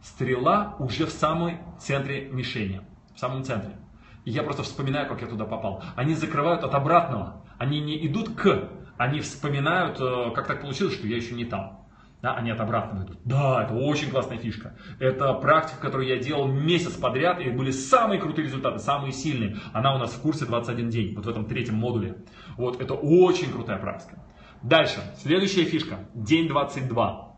Стрела 0.00 0.76
уже 0.78 1.06
в 1.06 1.10
самом 1.10 1.76
центре 1.78 2.28
мишени. 2.30 2.82
В 3.16 3.18
самом 3.18 3.42
центре. 3.42 3.76
И 4.24 4.30
я 4.30 4.44
просто 4.44 4.62
вспоминаю, 4.62 5.08
как 5.08 5.22
я 5.22 5.26
туда 5.26 5.44
попал. 5.44 5.82
Они 5.96 6.14
закрывают 6.14 6.62
от 6.62 6.72
обратного. 6.72 7.44
Они 7.58 7.80
не 7.80 8.06
идут 8.06 8.36
к, 8.36 8.70
они 8.96 9.20
вспоминают, 9.20 10.00
э, 10.00 10.30
как 10.36 10.46
так 10.46 10.60
получилось, 10.60 10.94
что 10.94 11.08
я 11.08 11.16
еще 11.16 11.34
не 11.34 11.44
там. 11.44 11.77
Да, 12.20 12.34
они 12.34 12.50
от 12.50 12.60
обратного 12.60 13.04
идут. 13.04 13.18
Да, 13.24 13.62
это 13.62 13.74
очень 13.74 14.10
классная 14.10 14.38
фишка. 14.38 14.74
Это 14.98 15.32
практика, 15.34 15.80
которую 15.80 16.08
я 16.08 16.18
делал 16.18 16.48
месяц 16.48 16.94
подряд, 16.94 17.40
и 17.40 17.48
были 17.48 17.70
самые 17.70 18.20
крутые 18.20 18.46
результаты, 18.46 18.80
самые 18.80 19.12
сильные. 19.12 19.58
Она 19.72 19.94
у 19.94 19.98
нас 19.98 20.14
в 20.14 20.20
курсе 20.20 20.44
21 20.44 20.90
день, 20.90 21.14
вот 21.14 21.26
в 21.26 21.28
этом 21.28 21.44
третьем 21.44 21.76
модуле. 21.76 22.16
Вот, 22.56 22.80
это 22.80 22.94
очень 22.94 23.52
крутая 23.52 23.78
практика. 23.78 24.18
Дальше, 24.62 25.00
следующая 25.18 25.64
фишка, 25.64 26.00
день 26.12 26.48
22. 26.48 27.36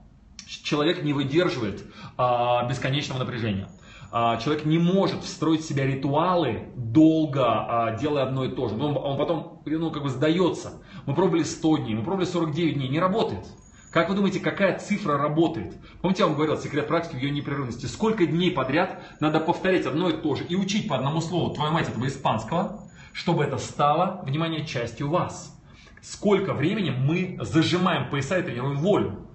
Человек 0.64 1.02
не 1.02 1.12
выдерживает 1.12 1.84
а, 2.16 2.66
бесконечного 2.66 3.18
напряжения. 3.18 3.68
А, 4.10 4.38
человек 4.38 4.64
не 4.64 4.78
может 4.78 5.22
встроить 5.22 5.60
в 5.60 5.68
себя 5.68 5.86
ритуалы 5.86 6.70
долго, 6.74 7.44
а, 7.44 7.96
делая 7.96 8.24
одно 8.24 8.44
и 8.44 8.54
то 8.54 8.68
же. 8.68 8.74
Он, 8.76 8.96
он 8.96 9.18
потом 9.18 9.62
ну, 9.66 9.90
как 9.90 10.02
бы 10.02 10.08
сдается. 10.08 10.82
Мы 11.04 11.14
пробовали 11.14 11.42
100 11.42 11.76
дней, 11.78 11.94
мы 11.94 12.02
пробовали 12.02 12.26
49 12.26 12.74
дней, 12.74 12.88
не 12.88 12.98
работает. 12.98 13.46
Как 13.90 14.08
вы 14.08 14.14
думаете, 14.14 14.38
какая 14.38 14.78
цифра 14.78 15.18
работает? 15.18 15.74
Помните, 16.00 16.22
я 16.22 16.28
вам 16.28 16.36
говорил, 16.36 16.56
секрет 16.56 16.86
практики 16.86 17.16
в 17.16 17.18
ее 17.22 17.30
непрерывности. 17.32 17.86
Сколько 17.86 18.24
дней 18.24 18.52
подряд 18.52 19.02
надо 19.18 19.40
повторять 19.40 19.84
одно 19.84 20.10
и 20.10 20.12
то 20.12 20.36
же 20.36 20.44
и 20.44 20.54
учить 20.54 20.88
по 20.88 20.94
одному 20.94 21.20
слову, 21.20 21.52
твою 21.52 21.72
мать, 21.72 21.88
этого 21.88 22.06
испанского, 22.06 22.88
чтобы 23.12 23.42
это 23.42 23.58
стало, 23.58 24.22
внимание, 24.24 24.64
частью 24.64 25.08
вас. 25.08 25.60
Сколько 26.02 26.54
времени 26.54 26.90
мы 26.90 27.36
зажимаем 27.42 28.10
пояса 28.10 28.38
и 28.38 28.42
тренируем 28.42 28.78
волю? 28.78 29.26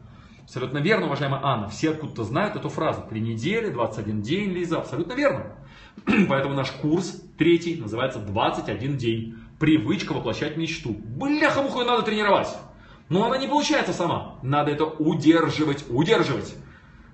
Абсолютно 0.43 0.77
верно, 0.77 1.07
уважаемая 1.07 1.41
Анна. 1.43 1.67
Все 1.67 1.89
откуда-то 1.89 2.23
знают 2.23 2.55
эту 2.55 2.69
фразу. 2.69 3.03
Три 3.09 3.19
недели, 3.19 3.71
21 3.71 4.21
день, 4.21 4.51
Лиза. 4.51 4.77
Абсолютно 4.77 5.13
верно. 5.13 5.57
Поэтому 6.29 6.53
наш 6.53 6.71
курс 6.71 7.21
третий 7.37 7.75
называется 7.75 8.19
21 8.19 8.97
день. 8.97 9.35
Привычка 9.59 10.13
воплощать 10.13 10.55
мечту. 10.55 10.93
Бляха-муха, 10.93 11.83
надо 11.83 12.03
тренировать. 12.03 12.47
Но 13.09 13.25
она 13.25 13.37
не 13.37 13.47
получается 13.47 13.93
сама. 13.93 14.39
Надо 14.41 14.71
это 14.71 14.85
удерживать, 14.85 15.85
удерживать. 15.89 16.55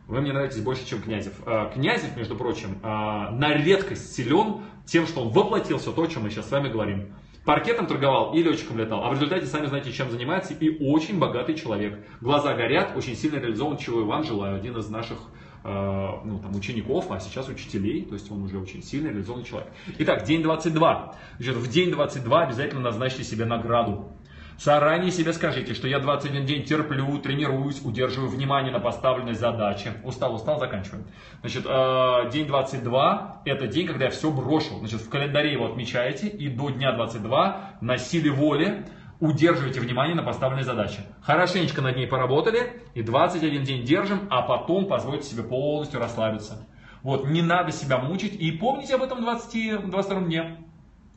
Вы 0.07 0.21
мне 0.21 0.33
нравитесь 0.33 0.61
больше, 0.61 0.85
чем 0.85 1.01
Князев. 1.01 1.33
А, 1.45 1.69
Князев, 1.69 2.15
между 2.15 2.35
прочим, 2.35 2.79
а, 2.83 3.31
на 3.31 3.53
редкость 3.53 4.15
силен 4.15 4.61
тем, 4.85 5.07
что 5.07 5.21
он 5.21 5.29
воплотил 5.29 5.77
все 5.77 5.91
то, 5.91 6.03
о 6.03 6.07
чем 6.07 6.23
мы 6.23 6.29
сейчас 6.29 6.47
с 6.47 6.51
вами 6.51 6.69
говорим. 6.69 7.13
Паркетом 7.45 7.87
торговал 7.87 8.33
и 8.33 8.43
летчиком 8.43 8.77
летал. 8.77 9.03
А 9.03 9.09
в 9.09 9.13
результате 9.13 9.47
сами 9.47 9.65
знаете, 9.65 9.91
чем 9.91 10.11
занимается. 10.11 10.53
И 10.53 10.83
очень 10.85 11.17
богатый 11.17 11.55
человек. 11.55 11.99
Глаза 12.21 12.53
горят, 12.53 12.95
очень 12.95 13.15
сильно 13.15 13.37
реализован, 13.37 13.77
чего 13.77 14.01
Иван 14.01 14.23
желаю. 14.23 14.57
Один 14.57 14.77
из 14.77 14.89
наших 14.89 15.17
э, 15.63 16.07
ну, 16.23 16.39
там, 16.39 16.55
учеников, 16.55 17.09
а 17.09 17.19
сейчас 17.19 17.47
учителей. 17.49 18.03
То 18.03 18.13
есть 18.13 18.29
он 18.31 18.43
уже 18.43 18.59
очень 18.59 18.83
сильно 18.83 19.07
реализованный 19.07 19.45
человек. 19.45 19.71
Итак, 19.97 20.23
день 20.23 20.43
22. 20.43 21.15
Значит, 21.39 21.55
в 21.55 21.67
день 21.67 21.89
22 21.89 22.43
обязательно 22.43 22.81
назначьте 22.81 23.23
себе 23.23 23.45
награду. 23.45 24.11
Заранее 24.57 25.11
себе 25.11 25.33
скажите, 25.33 25.73
что 25.73 25.87
я 25.87 25.99
21 25.99 26.45
день 26.45 26.63
терплю, 26.63 27.17
тренируюсь, 27.17 27.81
удерживаю 27.83 28.29
внимание 28.29 28.71
на 28.71 28.79
поставленной 28.79 29.33
задаче. 29.33 29.93
Устал, 30.03 30.35
устал, 30.35 30.59
заканчиваем. 30.59 31.05
Значит, 31.41 31.65
э, 31.67 32.29
день 32.31 32.47
22 32.47 33.41
это 33.45 33.67
день, 33.67 33.87
когда 33.87 34.05
я 34.05 34.11
все 34.11 34.31
брошу. 34.31 34.77
Значит, 34.79 35.01
в 35.01 35.09
календаре 35.09 35.51
его 35.51 35.65
отмечаете 35.65 36.27
и 36.27 36.47
до 36.47 36.69
дня 36.69 36.91
22 36.91 37.77
на 37.81 37.97
силе 37.97 38.31
воли 38.31 38.85
удерживайте 39.19 39.79
внимание 39.79 40.15
на 40.15 40.23
поставленной 40.23 40.63
задаче. 40.63 41.05
Хорошенечко 41.21 41.81
над 41.81 41.95
ней 41.95 42.07
поработали 42.07 42.81
и 42.95 43.03
21 43.03 43.63
день 43.63 43.85
держим, 43.85 44.27
а 44.29 44.41
потом 44.41 44.87
позвольте 44.87 45.27
себе 45.27 45.43
полностью 45.43 45.99
расслабиться. 45.99 46.67
Вот, 47.03 47.27
не 47.27 47.41
надо 47.41 47.71
себя 47.71 47.97
мучить 47.97 48.33
и 48.33 48.51
помните 48.51 48.95
об 48.95 49.03
этом 49.03 49.21
20, 49.21 49.89
22 49.89 50.21
дне. 50.21 50.57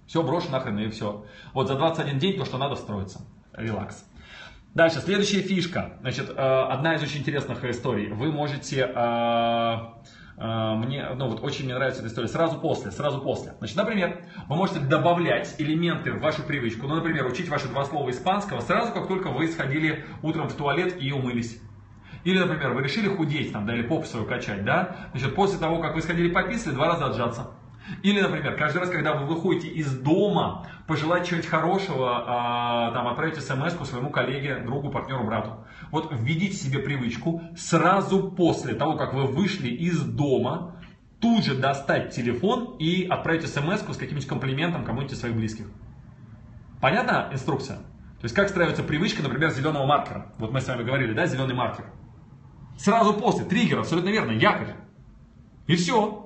Все 0.07 0.23
брошу 0.23 0.51
нахрен 0.51 0.79
и 0.79 0.89
все. 0.89 1.25
Вот 1.53 1.69
за 1.69 1.77
21 1.77 2.19
день 2.19 2.39
то, 2.39 2.45
что 2.45 2.59
надо, 2.59 2.77
строится 2.77 3.21
релакс. 3.53 4.05
Дальше, 4.75 4.99
следующая 4.99 5.41
фишка. 5.41 5.99
Значит, 6.01 6.31
э, 6.31 6.33
одна 6.35 6.97
из 6.97 7.03
очень 7.03 7.21
интересных 7.21 7.65
историй. 7.65 8.09
Вы 8.09 8.33
можете 8.33 8.81
э, 8.81 9.79
э, 10.37 10.75
мне, 10.75 11.09
ну 11.15 11.29
вот 11.29 11.45
очень 11.45 11.67
мне 11.67 11.75
нравится 11.75 12.01
эта 12.01 12.09
история, 12.09 12.27
сразу 12.27 12.59
после, 12.59 12.91
сразу 12.91 13.21
после. 13.21 13.55
Значит, 13.59 13.77
например, 13.77 14.25
вы 14.49 14.57
можете 14.57 14.81
добавлять 14.81 15.55
элементы 15.59 16.13
в 16.13 16.21
вашу 16.21 16.43
привычку, 16.43 16.89
ну, 16.89 16.97
например, 16.97 17.25
учить 17.27 17.49
ваши 17.49 17.69
два 17.69 17.85
слова 17.85 18.11
испанского 18.11 18.61
сразу, 18.61 18.93
как 18.93 19.07
только 19.07 19.29
вы 19.29 19.47
сходили 19.47 20.05
утром 20.23 20.49
в 20.49 20.55
туалет 20.55 21.01
и 21.01 21.13
умылись. 21.13 21.61
Или, 22.25 22.41
например, 22.41 22.73
вы 22.73 22.83
решили 22.83 23.07
худеть, 23.07 23.53
там, 23.53 23.67
да, 23.67 23.75
или 23.75 23.83
попу 23.83 24.07
свою 24.07 24.27
качать, 24.27 24.65
да, 24.65 25.09
значит, 25.13 25.37
после 25.37 25.59
того, 25.59 25.79
как 25.79 25.95
вы 25.95 26.03
сходили 26.03 26.31
пописали, 26.33 26.75
два 26.75 26.87
раза 26.89 27.07
отжаться. 27.07 27.51
Или, 28.03 28.21
например, 28.21 28.57
каждый 28.57 28.79
раз, 28.79 28.91
когда 28.91 29.15
вы 29.15 29.27
выходите 29.27 29.69
из 29.69 29.99
дома, 29.99 30.67
пожелать 30.87 31.27
чего-нибудь 31.27 31.51
хорошего, 31.51 32.25
а, 32.27 32.93
там, 32.93 33.09
отправить 33.09 33.37
смс 33.37 33.75
своему 33.89 34.11
коллеге, 34.11 34.59
другу, 34.59 34.91
партнеру, 34.91 35.25
брату. 35.25 35.65
Вот 35.91 36.11
введите 36.13 36.55
себе 36.55 36.79
привычку 36.79 37.43
сразу 37.57 38.31
после 38.31 38.75
того, 38.75 38.97
как 38.97 39.13
вы 39.13 39.27
вышли 39.27 39.69
из 39.69 40.01
дома, 40.01 40.77
тут 41.21 41.45
же 41.45 41.55
достать 41.55 42.15
телефон 42.15 42.77
и 42.79 43.07
отправить 43.07 43.47
смс 43.47 43.81
с 43.81 43.97
каким-нибудь 43.97 44.27
комплиментом 44.27 44.85
кому-нибудь 44.85 45.13
из 45.13 45.21
своих 45.21 45.37
близких. 45.37 45.67
Понятна 46.81 47.29
инструкция? 47.33 47.77
То 47.77 48.27
есть 48.27 48.35
как 48.35 48.49
страивается 48.49 48.83
привычка, 48.83 49.23
например, 49.23 49.51
зеленого 49.51 49.87
маркера. 49.87 50.33
Вот 50.39 50.53
мы 50.53 50.61
с 50.61 50.67
вами 50.67 50.83
говорили, 50.83 51.13
да, 51.13 51.27
зеленый 51.27 51.55
маркер. 51.55 51.87
Сразу 52.79 53.15
после, 53.15 53.45
триггер, 53.45 53.79
абсолютно 53.79 54.09
верно, 54.09 54.33
якорь. 54.33 54.75
И 55.67 55.77
все. 55.77 56.24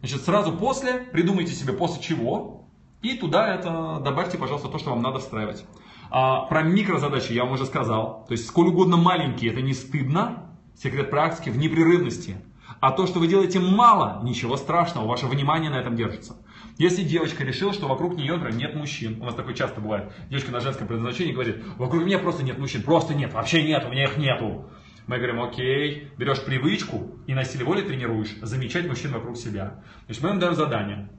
Значит, 0.00 0.22
сразу 0.22 0.52
после, 0.52 0.94
придумайте 1.12 1.52
себе 1.52 1.72
после 1.72 2.02
чего, 2.02 2.68
и 3.02 3.14
туда 3.14 3.54
это 3.54 4.00
добавьте, 4.02 4.38
пожалуйста, 4.38 4.68
то, 4.68 4.78
что 4.78 4.90
вам 4.90 5.02
надо 5.02 5.18
встраивать. 5.18 5.64
А, 6.10 6.46
про 6.46 6.62
микрозадачи 6.62 7.32
я 7.32 7.44
вам 7.44 7.54
уже 7.54 7.66
сказал. 7.66 8.24
То 8.26 8.32
есть, 8.32 8.46
сколь 8.46 8.68
угодно 8.68 8.96
маленькие, 8.96 9.52
это 9.52 9.60
не 9.62 9.72
стыдно. 9.72 10.56
Секрет 10.74 11.10
практики 11.10 11.50
в 11.50 11.58
непрерывности. 11.58 12.42
А 12.80 12.92
то, 12.92 13.06
что 13.06 13.18
вы 13.18 13.26
делаете 13.26 13.58
мало, 13.58 14.22
ничего 14.22 14.56
страшного, 14.56 15.06
ваше 15.06 15.26
внимание 15.26 15.70
на 15.70 15.76
этом 15.76 15.96
держится. 15.96 16.36
Если 16.78 17.02
девочка 17.02 17.44
решила, 17.44 17.72
что 17.74 17.88
вокруг 17.88 18.16
нее, 18.16 18.40
нет 18.54 18.74
мужчин, 18.74 19.20
у 19.20 19.26
нас 19.26 19.34
такое 19.34 19.54
часто 19.54 19.80
бывает, 19.80 20.12
девочка 20.30 20.50
на 20.50 20.60
женском 20.60 20.86
предназначении 20.86 21.32
говорит, 21.32 21.62
вокруг 21.76 22.04
меня 22.04 22.18
просто 22.18 22.42
нет 22.42 22.58
мужчин, 22.58 22.82
просто 22.82 23.14
нет, 23.14 23.34
вообще 23.34 23.62
нет, 23.62 23.84
у 23.84 23.90
меня 23.90 24.04
их 24.04 24.16
нету. 24.16 24.70
Мы 25.10 25.16
говорим, 25.16 25.42
окей, 25.42 26.08
берешь 26.18 26.44
привычку 26.44 27.18
и 27.26 27.34
на 27.34 27.42
силе 27.42 27.64
воли 27.64 27.82
тренируешь 27.82 28.36
замечать 28.42 28.86
мужчин 28.86 29.10
вокруг 29.10 29.36
себя. 29.36 29.82
Значит, 30.04 30.22
мы 30.22 30.30
им 30.30 30.38
даем 30.38 30.54
задание. 30.54 31.10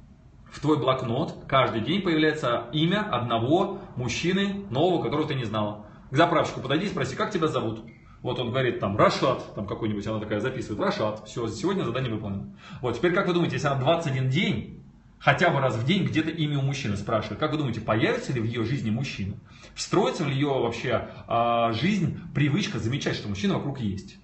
В 0.50 0.62
твой 0.62 0.80
блокнот 0.80 1.44
каждый 1.46 1.82
день 1.82 2.02
появляется 2.02 2.70
имя 2.72 3.02
одного 3.02 3.82
мужчины 3.98 4.66
нового, 4.70 5.04
которого 5.04 5.28
ты 5.28 5.36
не 5.36 5.44
знала. 5.44 5.88
К 6.10 6.16
заправщику 6.16 6.62
подойди 6.62 6.86
и 6.86 6.88
спроси, 6.88 7.18
как 7.18 7.32
тебя 7.32 7.50
зовут? 7.50 7.84
Вот 8.22 8.40
он 8.40 8.52
говорит 8.52 8.80
там 8.80 8.96
Рашат, 8.96 9.56
там 9.56 9.68
какой-нибудь, 9.68 10.08
она 10.08 10.22
такая 10.22 10.40
записывает, 10.40 10.80
Рашат, 10.80 11.28
все, 11.28 11.50
сегодня 11.50 11.84
задание 11.84 12.14
выполнено. 12.14 12.56
Вот, 12.80 12.96
теперь 12.96 13.14
как 13.14 13.28
вы 13.28 13.34
думаете, 13.34 13.56
если 13.56 13.68
она 13.68 13.82
21 13.82 14.30
день 14.30 14.81
хотя 15.22 15.50
бы 15.50 15.60
раз 15.60 15.76
в 15.76 15.86
день 15.86 16.04
где-то 16.04 16.30
имя 16.30 16.60
у 16.60 16.64
мужчины 16.64 16.98
спрашивает. 16.98 17.40
Как 17.40 17.52
вы 17.52 17.58
думаете, 17.58 17.80
появится 17.80 18.34
ли 18.34 18.42
в 18.42 18.44
ее 18.44 18.66
жизни 18.66 18.90
мужчина? 18.90 19.36
Встроится 19.76 20.26
ли 20.26 20.34
ее 20.34 20.50
вообще 20.50 21.10
э, 21.28 21.74
жизнь 21.74 22.20
привычка 22.34 22.80
замечать, 22.80 23.16
что 23.16 23.30
мужчина 23.30 23.56
вокруг 23.56 23.80
есть? 23.80 24.18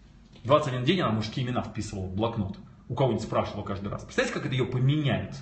21 0.44 0.84
день 0.84 1.02
она 1.02 1.12
мужские 1.12 1.46
имена 1.46 1.62
вписывала 1.62 2.06
в 2.06 2.16
блокнот. 2.16 2.58
У 2.90 2.96
кого-нибудь 2.96 3.24
спрашивала 3.24 3.64
каждый 3.64 3.90
раз. 3.90 4.04
Представляете, 4.04 4.34
как 4.34 4.46
это 4.46 4.56
ее 4.56 4.66
поменяет? 4.66 5.36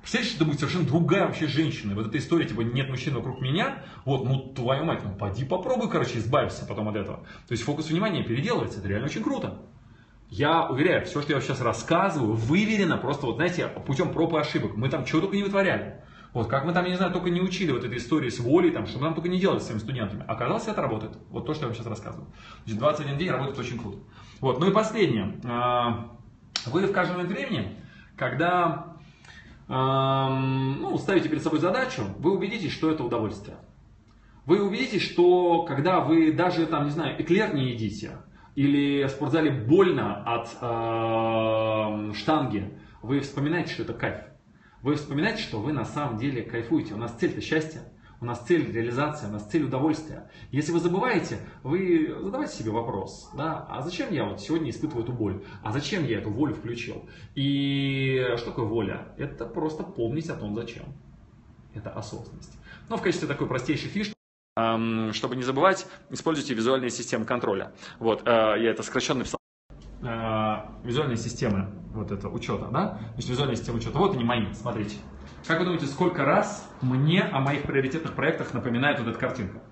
Представляете, 0.00 0.34
что 0.34 0.42
это 0.42 0.44
будет 0.46 0.58
совершенно 0.58 0.86
другая 0.86 1.26
вообще 1.26 1.46
женщина. 1.46 1.94
Вот 1.94 2.08
эта 2.08 2.18
история, 2.18 2.46
типа, 2.46 2.62
нет 2.62 2.88
мужчин 2.90 3.14
вокруг 3.14 3.40
меня, 3.40 3.84
вот, 4.04 4.24
ну, 4.24 4.52
твою 4.52 4.84
мать, 4.84 5.00
ну, 5.04 5.14
поди 5.14 5.44
попробуй, 5.44 5.88
короче, 5.88 6.18
избавиться 6.18 6.66
потом 6.66 6.88
от 6.88 6.96
этого. 6.96 7.18
То 7.46 7.52
есть 7.52 7.62
фокус 7.62 7.88
внимания 7.88 8.24
переделывается, 8.24 8.80
это 8.80 8.88
реально 8.88 9.06
очень 9.06 9.22
круто. 9.22 9.62
Я 10.34 10.64
уверяю, 10.64 11.04
все, 11.04 11.20
что 11.20 11.34
я 11.34 11.42
сейчас 11.42 11.60
рассказываю, 11.60 12.32
выверено 12.32 12.96
просто, 12.96 13.26
вот 13.26 13.36
знаете, 13.36 13.68
путем 13.68 14.14
проб 14.14 14.32
и 14.32 14.38
ошибок. 14.38 14.76
Мы 14.76 14.88
там 14.88 15.04
чего 15.04 15.20
только 15.20 15.36
не 15.36 15.42
вытворяли. 15.42 16.02
Вот 16.32 16.48
как 16.48 16.64
мы 16.64 16.72
там, 16.72 16.86
я 16.86 16.92
не 16.92 16.96
знаю, 16.96 17.12
только 17.12 17.28
не 17.28 17.42
учили 17.42 17.70
вот 17.70 17.84
этой 17.84 17.98
истории 17.98 18.30
с 18.30 18.40
волей, 18.40 18.70
там, 18.70 18.86
что 18.86 18.98
мы 18.98 19.04
там 19.04 19.14
только 19.14 19.28
не 19.28 19.38
делали 19.38 19.58
с 19.58 19.64
своими 19.64 19.80
студентами. 19.80 20.24
Оказалось, 20.26 20.66
это 20.66 20.80
работает. 20.80 21.18
Вот 21.28 21.44
то, 21.44 21.52
что 21.52 21.64
я 21.64 21.66
вам 21.66 21.76
сейчас 21.76 21.86
рассказываю. 21.86 22.32
Значит, 22.64 22.78
21 22.78 23.18
день 23.18 23.28
работает 23.28 23.58
очень 23.58 23.78
круто. 23.78 23.98
Вот, 24.40 24.58
ну 24.58 24.70
и 24.70 24.72
последнее. 24.72 25.38
А, 25.44 26.16
вы 26.64 26.86
в 26.86 26.92
каждый 26.92 27.12
момент 27.12 27.30
времени, 27.30 27.76
когда 28.16 28.96
ну, 29.68 30.96
ставите 30.96 31.28
перед 31.28 31.42
собой 31.42 31.60
задачу, 31.60 32.04
вы 32.18 32.34
убедитесь, 32.34 32.72
что 32.72 32.90
это 32.90 33.04
удовольствие. 33.04 33.58
Вы 34.46 34.62
убедитесь, 34.62 35.02
что 35.02 35.64
когда 35.64 36.00
вы 36.00 36.32
даже, 36.32 36.64
там, 36.64 36.84
не 36.84 36.90
знаю, 36.90 37.20
эклер 37.20 37.54
не 37.54 37.72
едите, 37.72 38.12
или 38.54 39.04
в 39.04 39.10
спортзале 39.10 39.50
больно 39.50 40.22
от 40.24 40.48
э, 40.60 42.12
штанги, 42.14 42.72
вы 43.02 43.20
вспоминаете, 43.20 43.72
что 43.72 43.82
это 43.82 43.94
кайф. 43.94 44.20
Вы 44.82 44.96
вспоминаете, 44.96 45.42
что 45.42 45.60
вы 45.60 45.72
на 45.72 45.84
самом 45.84 46.18
деле 46.18 46.42
кайфуете. 46.42 46.94
У 46.94 46.96
нас 46.96 47.12
цель-то 47.12 47.40
счастье, 47.40 47.82
у 48.20 48.24
нас 48.24 48.40
цель 48.40 48.70
реализация, 48.70 49.28
у 49.28 49.32
нас 49.32 49.44
цель 49.46 49.64
удовольствия. 49.64 50.30
Если 50.50 50.72
вы 50.72 50.80
забываете, 50.80 51.38
вы 51.62 52.14
задавайте 52.20 52.54
себе 52.54 52.70
вопрос, 52.70 53.30
да, 53.34 53.66
а 53.68 53.82
зачем 53.82 54.12
я 54.12 54.24
вот 54.24 54.40
сегодня 54.40 54.70
испытываю 54.70 55.04
эту 55.04 55.12
боль? 55.12 55.44
А 55.62 55.72
зачем 55.72 56.04
я 56.04 56.18
эту 56.18 56.30
волю 56.30 56.54
включил? 56.54 57.08
И 57.34 58.24
что 58.36 58.50
такое 58.50 58.64
воля? 58.66 59.08
Это 59.18 59.46
просто 59.46 59.82
помнить 59.82 60.28
о 60.28 60.34
том, 60.34 60.54
зачем. 60.54 60.84
Это 61.74 61.90
осознанность. 61.90 62.58
Но 62.88 62.96
в 62.96 63.02
качестве 63.02 63.26
такой 63.26 63.48
простейшей 63.48 63.88
фишки 63.88 64.14
чтобы 64.54 65.36
не 65.36 65.42
забывать, 65.42 65.86
используйте 66.10 66.52
визуальные 66.52 66.90
системы 66.90 67.24
контроля. 67.24 67.72
Вот, 67.98 68.22
э, 68.26 68.30
я 68.30 68.70
это 68.70 68.82
сокращенно 68.82 69.20
написал. 69.20 69.38
Э, 70.02 70.66
визуальные 70.84 71.16
системы, 71.16 71.70
вот 71.94 72.12
это 72.12 72.28
учета, 72.28 72.66
да? 72.70 72.88
То 72.88 73.16
есть 73.16 73.30
визуальные 73.30 73.56
системы 73.56 73.78
учета. 73.78 73.98
Вот 73.98 74.14
они 74.14 74.24
мои, 74.24 74.52
смотрите. 74.52 74.96
Как 75.46 75.58
вы 75.58 75.64
думаете, 75.64 75.86
сколько 75.86 76.24
раз 76.24 76.70
мне 76.82 77.22
о 77.22 77.40
моих 77.40 77.62
приоритетных 77.62 78.12
проектах 78.12 78.52
напоминает 78.52 78.98
вот 78.98 79.08
эта 79.08 79.18
картинка? 79.18 79.62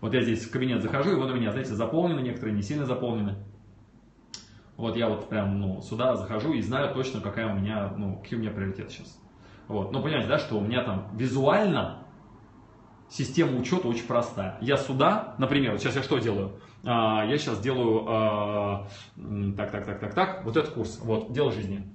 Вот 0.00 0.14
я 0.14 0.22
здесь 0.22 0.46
в 0.46 0.50
кабинет 0.52 0.80
захожу, 0.80 1.10
и 1.10 1.14
вот 1.14 1.30
у 1.30 1.34
меня, 1.34 1.50
знаете, 1.50 1.74
заполнены 1.74 2.20
некоторые, 2.20 2.54
не 2.54 2.62
сильно 2.62 2.86
заполнены. 2.86 3.36
Вот 4.76 4.96
я 4.96 5.08
вот 5.08 5.28
прям, 5.28 5.60
ну, 5.60 5.82
сюда 5.82 6.14
захожу 6.14 6.52
и 6.52 6.62
знаю 6.62 6.94
точно, 6.94 7.20
какая 7.20 7.52
у 7.52 7.58
меня, 7.58 7.92
ну, 7.96 8.16
какие 8.18 8.38
у 8.38 8.42
меня 8.42 8.50
приоритеты 8.50 8.90
сейчас. 8.90 9.18
Вот, 9.66 9.92
ну, 9.92 10.02
понимаете, 10.02 10.28
да, 10.28 10.38
что 10.38 10.56
у 10.56 10.60
меня 10.60 10.84
там 10.84 11.08
визуально 11.16 12.06
система 13.10 13.58
учета 13.58 13.88
очень 13.88 14.06
простая. 14.06 14.56
Я 14.60 14.76
сюда, 14.76 15.34
например, 15.38 15.72
вот 15.72 15.80
сейчас 15.80 15.96
я 15.96 16.02
что 16.02 16.18
делаю? 16.18 16.52
А, 16.84 17.26
я 17.26 17.36
сейчас 17.36 17.60
делаю 17.60 18.06
а, 18.08 18.88
так, 19.56 19.70
так, 19.70 19.84
так, 19.84 20.00
так, 20.00 20.14
так, 20.14 20.44
вот 20.44 20.56
этот 20.56 20.72
курс, 20.72 20.98
вот, 21.02 21.32
дело 21.32 21.52
жизни. 21.52 21.86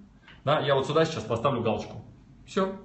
Да, 0.44 0.60
я 0.60 0.76
вот 0.76 0.86
сюда 0.86 1.06
сейчас 1.06 1.24
поставлю 1.24 1.62
галочку. 1.62 2.04
Все. 2.46 2.76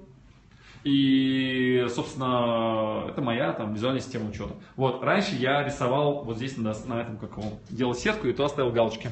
И, 0.82 1.84
собственно, 1.94 3.04
это 3.10 3.20
моя 3.20 3.52
там 3.52 3.74
визуальная 3.74 4.00
система 4.00 4.30
учета. 4.30 4.54
Вот, 4.76 5.02
раньше 5.02 5.34
я 5.34 5.62
рисовал 5.62 6.24
вот 6.24 6.38
здесь 6.38 6.56
на, 6.56 6.72
на 6.86 7.02
этом, 7.02 7.18
как 7.18 7.36
его, 7.36 7.58
делал 7.68 7.94
сетку 7.94 8.28
и 8.28 8.32
туда 8.32 8.48
ставил 8.48 8.72
галочки. 8.72 9.10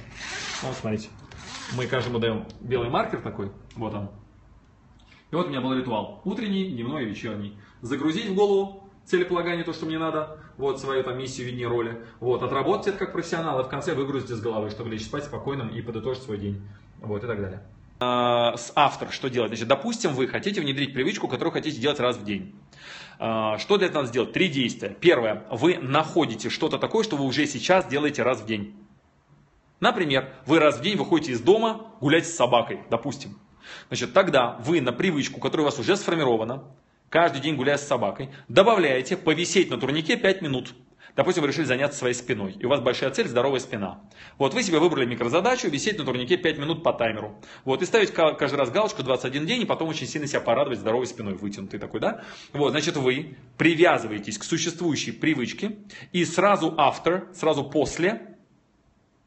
Вот, 0.62 0.74
смотрите. 0.74 1.09
Мы 1.76 1.87
каждому 1.87 2.18
даем 2.18 2.46
белый 2.61 2.88
маркер 2.88 3.20
такой, 3.20 3.52
вот 3.76 3.92
он. 3.92 4.09
И 5.31 5.35
вот 5.35 5.48
у 5.48 5.50
меня 5.50 5.61
был 5.61 5.74
ритуал. 5.74 6.22
Утренний, 6.24 6.70
дневной 6.70 7.02
и 7.02 7.07
вечерний. 7.11 7.59
Загрузить 7.83 8.31
в 8.31 8.35
голову 8.35 8.88
целеполагание, 9.09 9.64
то, 9.64 9.73
что 9.73 9.87
мне 9.87 9.99
надо, 9.99 10.38
вот 10.57 10.81
свою 10.81 11.03
там 11.03 11.18
миссию, 11.18 11.47
видение 11.47 11.66
роли, 11.66 11.99
вот, 12.21 12.42
отработать 12.42 12.88
это 12.88 12.99
как 12.99 13.12
профессионал, 13.12 13.61
и 13.61 13.64
в 13.64 13.68
конце 13.68 13.94
выгрузить 13.94 14.31
из 14.31 14.40
головы, 14.40 14.71
чтобы 14.71 14.90
лечь 14.90 15.05
спать 15.05 15.25
спокойным 15.25 15.68
и 15.68 15.81
подытожить 15.81 16.23
свой 16.23 16.38
день, 16.38 16.62
вот, 17.01 17.25
и 17.25 17.27
так 17.27 17.40
далее. 17.40 17.62
А, 18.01 18.57
с 18.57 18.73
автор 18.77 19.11
что 19.11 19.29
делать? 19.29 19.51
Значит, 19.51 19.66
допустим, 19.66 20.12
вы 20.12 20.29
хотите 20.29 20.61
внедрить 20.61 20.94
привычку, 20.94 21.27
которую 21.27 21.53
хотите 21.53 21.81
делать 21.81 21.99
раз 21.99 22.16
в 22.16 22.25
день. 22.25 22.55
А, 23.18 23.59
что 23.59 23.77
для 23.77 23.87
этого 23.87 24.03
надо 24.03 24.11
сделать? 24.11 24.33
Три 24.33 24.49
действия. 24.49 24.90
Первое. 25.01 25.44
Вы 25.51 25.79
находите 25.79 26.49
что-то 26.49 26.79
такое, 26.79 27.03
что 27.03 27.16
вы 27.16 27.25
уже 27.25 27.47
сейчас 27.47 27.87
делаете 27.87 28.23
раз 28.23 28.40
в 28.40 28.47
день. 28.47 28.77
Например, 29.81 30.33
вы 30.47 30.59
раз 30.59 30.79
в 30.79 30.83
день 30.83 30.97
выходите 30.97 31.33
из 31.33 31.40
дома 31.40 31.92
гулять 32.01 32.27
с 32.27 32.35
собакой, 32.35 32.81
допустим. 32.90 33.38
Значит, 33.88 34.12
тогда 34.12 34.57
вы 34.61 34.81
на 34.81 34.92
привычку, 34.92 35.40
которая 35.40 35.66
у 35.66 35.71
вас 35.71 35.79
уже 35.79 35.97
сформирована, 35.97 36.64
каждый 37.11 37.40
день 37.40 37.57
гуляя 37.57 37.77
с 37.77 37.87
собакой, 37.87 38.31
добавляете 38.49 39.16
повисеть 39.16 39.71
на 39.71 39.79
турнике 39.79 40.16
5 40.16 40.42
минут. 40.42 40.75
Допустим, 41.18 41.42
вы 41.42 41.49
решили 41.49 41.64
заняться 41.64 41.99
своей 41.99 42.14
спиной, 42.14 42.55
и 42.61 42.64
у 42.64 42.68
вас 42.68 42.79
большая 42.79 43.11
цель– 43.11 43.27
здоровая 43.29 43.59
спина. 43.59 44.01
Вот 44.38 44.55
вы 44.55 44.62
себе 44.62 44.79
выбрали 44.79 45.05
микрозадачу, 45.05 45.68
висеть 45.68 45.99
на 45.99 46.05
турнике 46.05 46.37
5 46.37 46.59
минут 46.59 46.85
по 46.85 46.92
таймеру. 46.92 47.40
Вот, 47.64 47.83
и 47.83 47.87
ставить 47.87 48.12
каждый 48.12 48.55
раз 48.55 48.71
галочку 48.71 49.03
21 49.03 49.44
день, 49.44 49.62
и 49.62 49.64
потом 49.64 49.88
очень 49.88 50.07
сильно 50.07 50.29
себя 50.29 50.40
порадовать 50.40 50.79
здоровой 50.79 51.09
спиной, 51.09 51.35
вытянутый 51.35 51.81
такой, 51.81 51.99
да? 51.99 52.23
Вот, 52.53 52.71
значит, 52.71 52.97
вы 52.97 53.37
привязываетесь 53.57 54.38
к 54.38 54.44
существующей 54.44 55.11
привычке, 55.11 55.79
и 56.12 56.25
сразу 56.25 56.77
after, 56.79 57.35
сразу 57.35 57.64
после, 57.64 58.37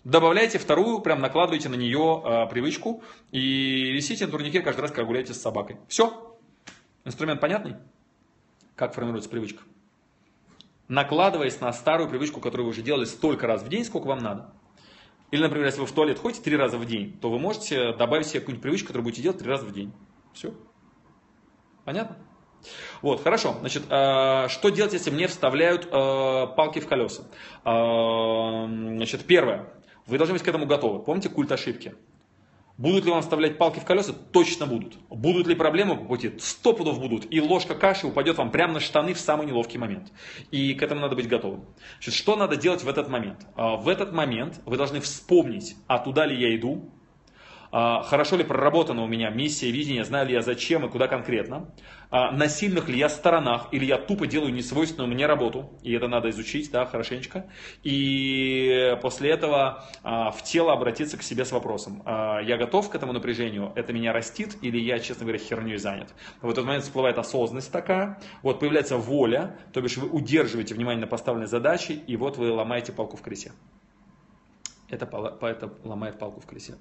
Добавляете 0.03 0.57
вторую, 0.57 1.01
прям 1.01 1.19
накладываете 1.19 1.69
на 1.69 1.75
нее 1.75 2.23
э, 2.25 2.49
привычку 2.49 3.03
и 3.31 3.91
висите 3.91 4.25
на 4.25 4.31
турнике 4.31 4.61
каждый 4.61 4.81
раз, 4.81 4.89
когда 4.89 5.03
гуляете 5.03 5.35
с 5.35 5.41
собакой. 5.41 5.77
Все, 5.87 6.30
Инструмент 7.03 7.41
понятный? 7.41 7.75
Как 8.75 8.93
формируется 8.93 9.29
привычка? 9.29 9.63
Накладываясь 10.87 11.59
на 11.61 11.71
старую 11.71 12.09
привычку, 12.09 12.41
которую 12.41 12.65
вы 12.65 12.71
уже 12.71 12.81
делали 12.81 13.05
столько 13.05 13.47
раз 13.47 13.63
в 13.63 13.69
день, 13.69 13.85
сколько 13.85 14.07
вам 14.07 14.19
надо. 14.19 14.53
Или, 15.31 15.41
например, 15.41 15.65
если 15.65 15.79
вы 15.79 15.87
в 15.87 15.91
туалет 15.93 16.19
ходите 16.19 16.41
три 16.41 16.57
раза 16.57 16.77
в 16.77 16.85
день, 16.85 17.17
то 17.19 17.31
вы 17.31 17.39
можете 17.39 17.93
добавить 17.93 18.27
себе 18.27 18.41
какую-нибудь 18.41 18.61
привычку, 18.61 18.87
которую 18.87 19.05
будете 19.05 19.21
делать 19.21 19.39
три 19.39 19.47
раза 19.47 19.65
в 19.65 19.71
день. 19.71 19.93
Все. 20.33 20.53
Понятно? 21.85 22.17
Вот, 23.01 23.23
хорошо. 23.23 23.55
Значит, 23.61 23.83
э, 23.89 24.47
что 24.49 24.69
делать, 24.69 24.93
если 24.93 25.09
мне 25.09 25.27
вставляют 25.27 25.85
э, 25.85 25.89
палки 25.89 26.79
в 26.79 26.87
колеса? 26.87 27.23
Э, 27.63 28.65
значит, 28.67 29.25
первое. 29.25 29.73
Вы 30.05 30.17
должны 30.17 30.33
быть 30.33 30.43
к 30.43 30.47
этому 30.47 30.65
готовы. 30.65 31.01
Помните 31.01 31.29
культ 31.29 31.51
ошибки? 31.51 31.95
Будут 32.81 33.05
ли 33.05 33.11
вам 33.11 33.21
вставлять 33.21 33.59
палки 33.59 33.79
в 33.79 33.85
колеса? 33.85 34.11
Точно 34.11 34.65
будут. 34.65 34.97
Будут 35.07 35.45
ли 35.45 35.53
проблемы 35.53 35.95
по 35.95 36.05
пути? 36.05 36.33
Сто 36.39 36.73
пудов 36.73 36.99
будут. 36.99 37.31
И 37.31 37.39
ложка 37.39 37.75
каши 37.75 38.07
упадет 38.07 38.39
вам 38.39 38.49
прямо 38.49 38.73
на 38.73 38.79
штаны 38.79 39.13
в 39.13 39.19
самый 39.19 39.45
неловкий 39.45 39.77
момент. 39.77 40.11
И 40.49 40.73
к 40.73 40.81
этому 40.81 40.99
надо 40.99 41.15
быть 41.15 41.27
готовым. 41.27 41.65
Значит, 41.99 42.15
что 42.15 42.35
надо 42.35 42.55
делать 42.55 42.83
в 42.83 42.89
этот 42.89 43.07
момент? 43.07 43.45
А, 43.55 43.75
в 43.75 43.87
этот 43.87 44.13
момент 44.13 44.61
вы 44.65 44.77
должны 44.77 44.99
вспомнить, 44.99 45.75
а 45.85 45.99
туда 45.99 46.25
ли 46.25 46.35
я 46.35 46.55
иду, 46.55 46.89
хорошо 47.71 48.35
ли 48.35 48.43
проработана 48.43 49.03
у 49.03 49.07
меня 49.07 49.29
миссия, 49.29 49.71
видение, 49.71 50.03
знаю 50.03 50.27
ли 50.27 50.33
я 50.33 50.41
зачем 50.41 50.85
и 50.85 50.89
куда 50.89 51.07
конкретно, 51.07 51.73
а, 52.09 52.31
на 52.31 52.49
сильных 52.49 52.89
ли 52.89 52.97
я 52.97 53.07
сторонах, 53.07 53.69
или 53.71 53.85
я 53.85 53.97
тупо 53.97 54.27
делаю 54.27 54.53
несвойственную 54.53 55.09
мне 55.09 55.25
работу, 55.25 55.69
и 55.81 55.93
это 55.93 56.09
надо 56.09 56.29
изучить, 56.29 56.69
да, 56.69 56.85
хорошенечко, 56.85 57.45
и 57.83 58.97
после 59.01 59.31
этого 59.31 59.85
а, 60.03 60.31
в 60.31 60.43
тело 60.43 60.73
обратиться 60.73 61.17
к 61.17 61.23
себе 61.23 61.45
с 61.45 61.51
вопросом, 61.51 62.03
я 62.05 62.57
готов 62.57 62.89
к 62.89 62.95
этому 62.95 63.13
напряжению, 63.13 63.71
это 63.75 63.93
меня 63.93 64.11
растит, 64.11 64.57
или 64.61 64.77
я, 64.77 64.99
честно 64.99 65.25
говоря, 65.25 65.39
херней 65.39 65.77
занят. 65.77 66.13
В 66.41 66.49
этот 66.49 66.65
момент 66.65 66.83
всплывает 66.83 67.17
осознанность 67.17 67.71
такая, 67.71 68.19
вот 68.43 68.59
появляется 68.59 68.97
воля, 68.97 69.55
то 69.71 69.81
бишь 69.81 69.97
вы 69.97 70.09
удерживаете 70.09 70.75
внимание 70.75 71.01
на 71.01 71.07
поставленной 71.07 71.47
задаче, 71.47 71.93
и 71.93 72.17
вот 72.17 72.37
вы 72.37 72.51
ломаете 72.51 72.91
палку 72.91 73.15
в 73.15 73.21
колесе 73.21 73.53
это, 74.91 75.37
это 75.41 75.73
ломает 75.83 76.19
палку 76.19 76.41
в 76.41 76.45
колесе. 76.45 76.75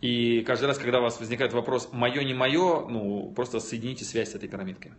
И 0.00 0.42
каждый 0.42 0.66
раз, 0.66 0.78
когда 0.78 1.00
у 1.00 1.02
вас 1.02 1.18
возникает 1.18 1.52
вопрос 1.52 1.90
«мое, 1.92 2.22
не 2.24 2.34
мое», 2.34 2.86
ну, 2.88 3.32
просто 3.34 3.60
соедините 3.60 4.04
связь 4.04 4.32
с 4.32 4.34
этой 4.34 4.48
пирамидкой. 4.48 4.92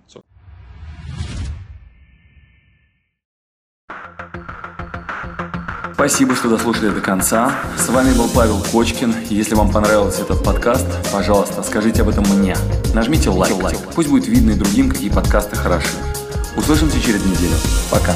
Спасибо, 6.00 6.34
что 6.34 6.50
дослушали 6.50 6.92
до 6.92 7.02
конца. 7.02 7.54
С 7.78 7.90
вами 7.90 8.14
был 8.14 8.30
Павел 8.34 8.64
Кочкин. 8.72 9.14
Если 9.30 9.54
вам 9.54 9.70
понравился 9.70 10.22
этот 10.22 10.42
подкаст, 10.46 10.88
пожалуйста, 11.12 11.62
скажите 11.62 12.04
об 12.04 12.08
этом 12.08 12.24
мне. 12.38 12.56
Нажмите 12.94 13.30
лайк. 13.30 13.62
лайк. 13.62 13.78
Пусть 13.94 14.10
будет 14.10 14.26
видно 14.26 14.52
и 14.52 14.56
другим, 14.56 14.90
какие 14.90 15.10
подкасты 15.10 15.58
хороши. 15.58 15.98
Услышимся 16.56 17.02
через 17.02 17.26
неделю. 17.26 17.56
Пока. 17.92 18.16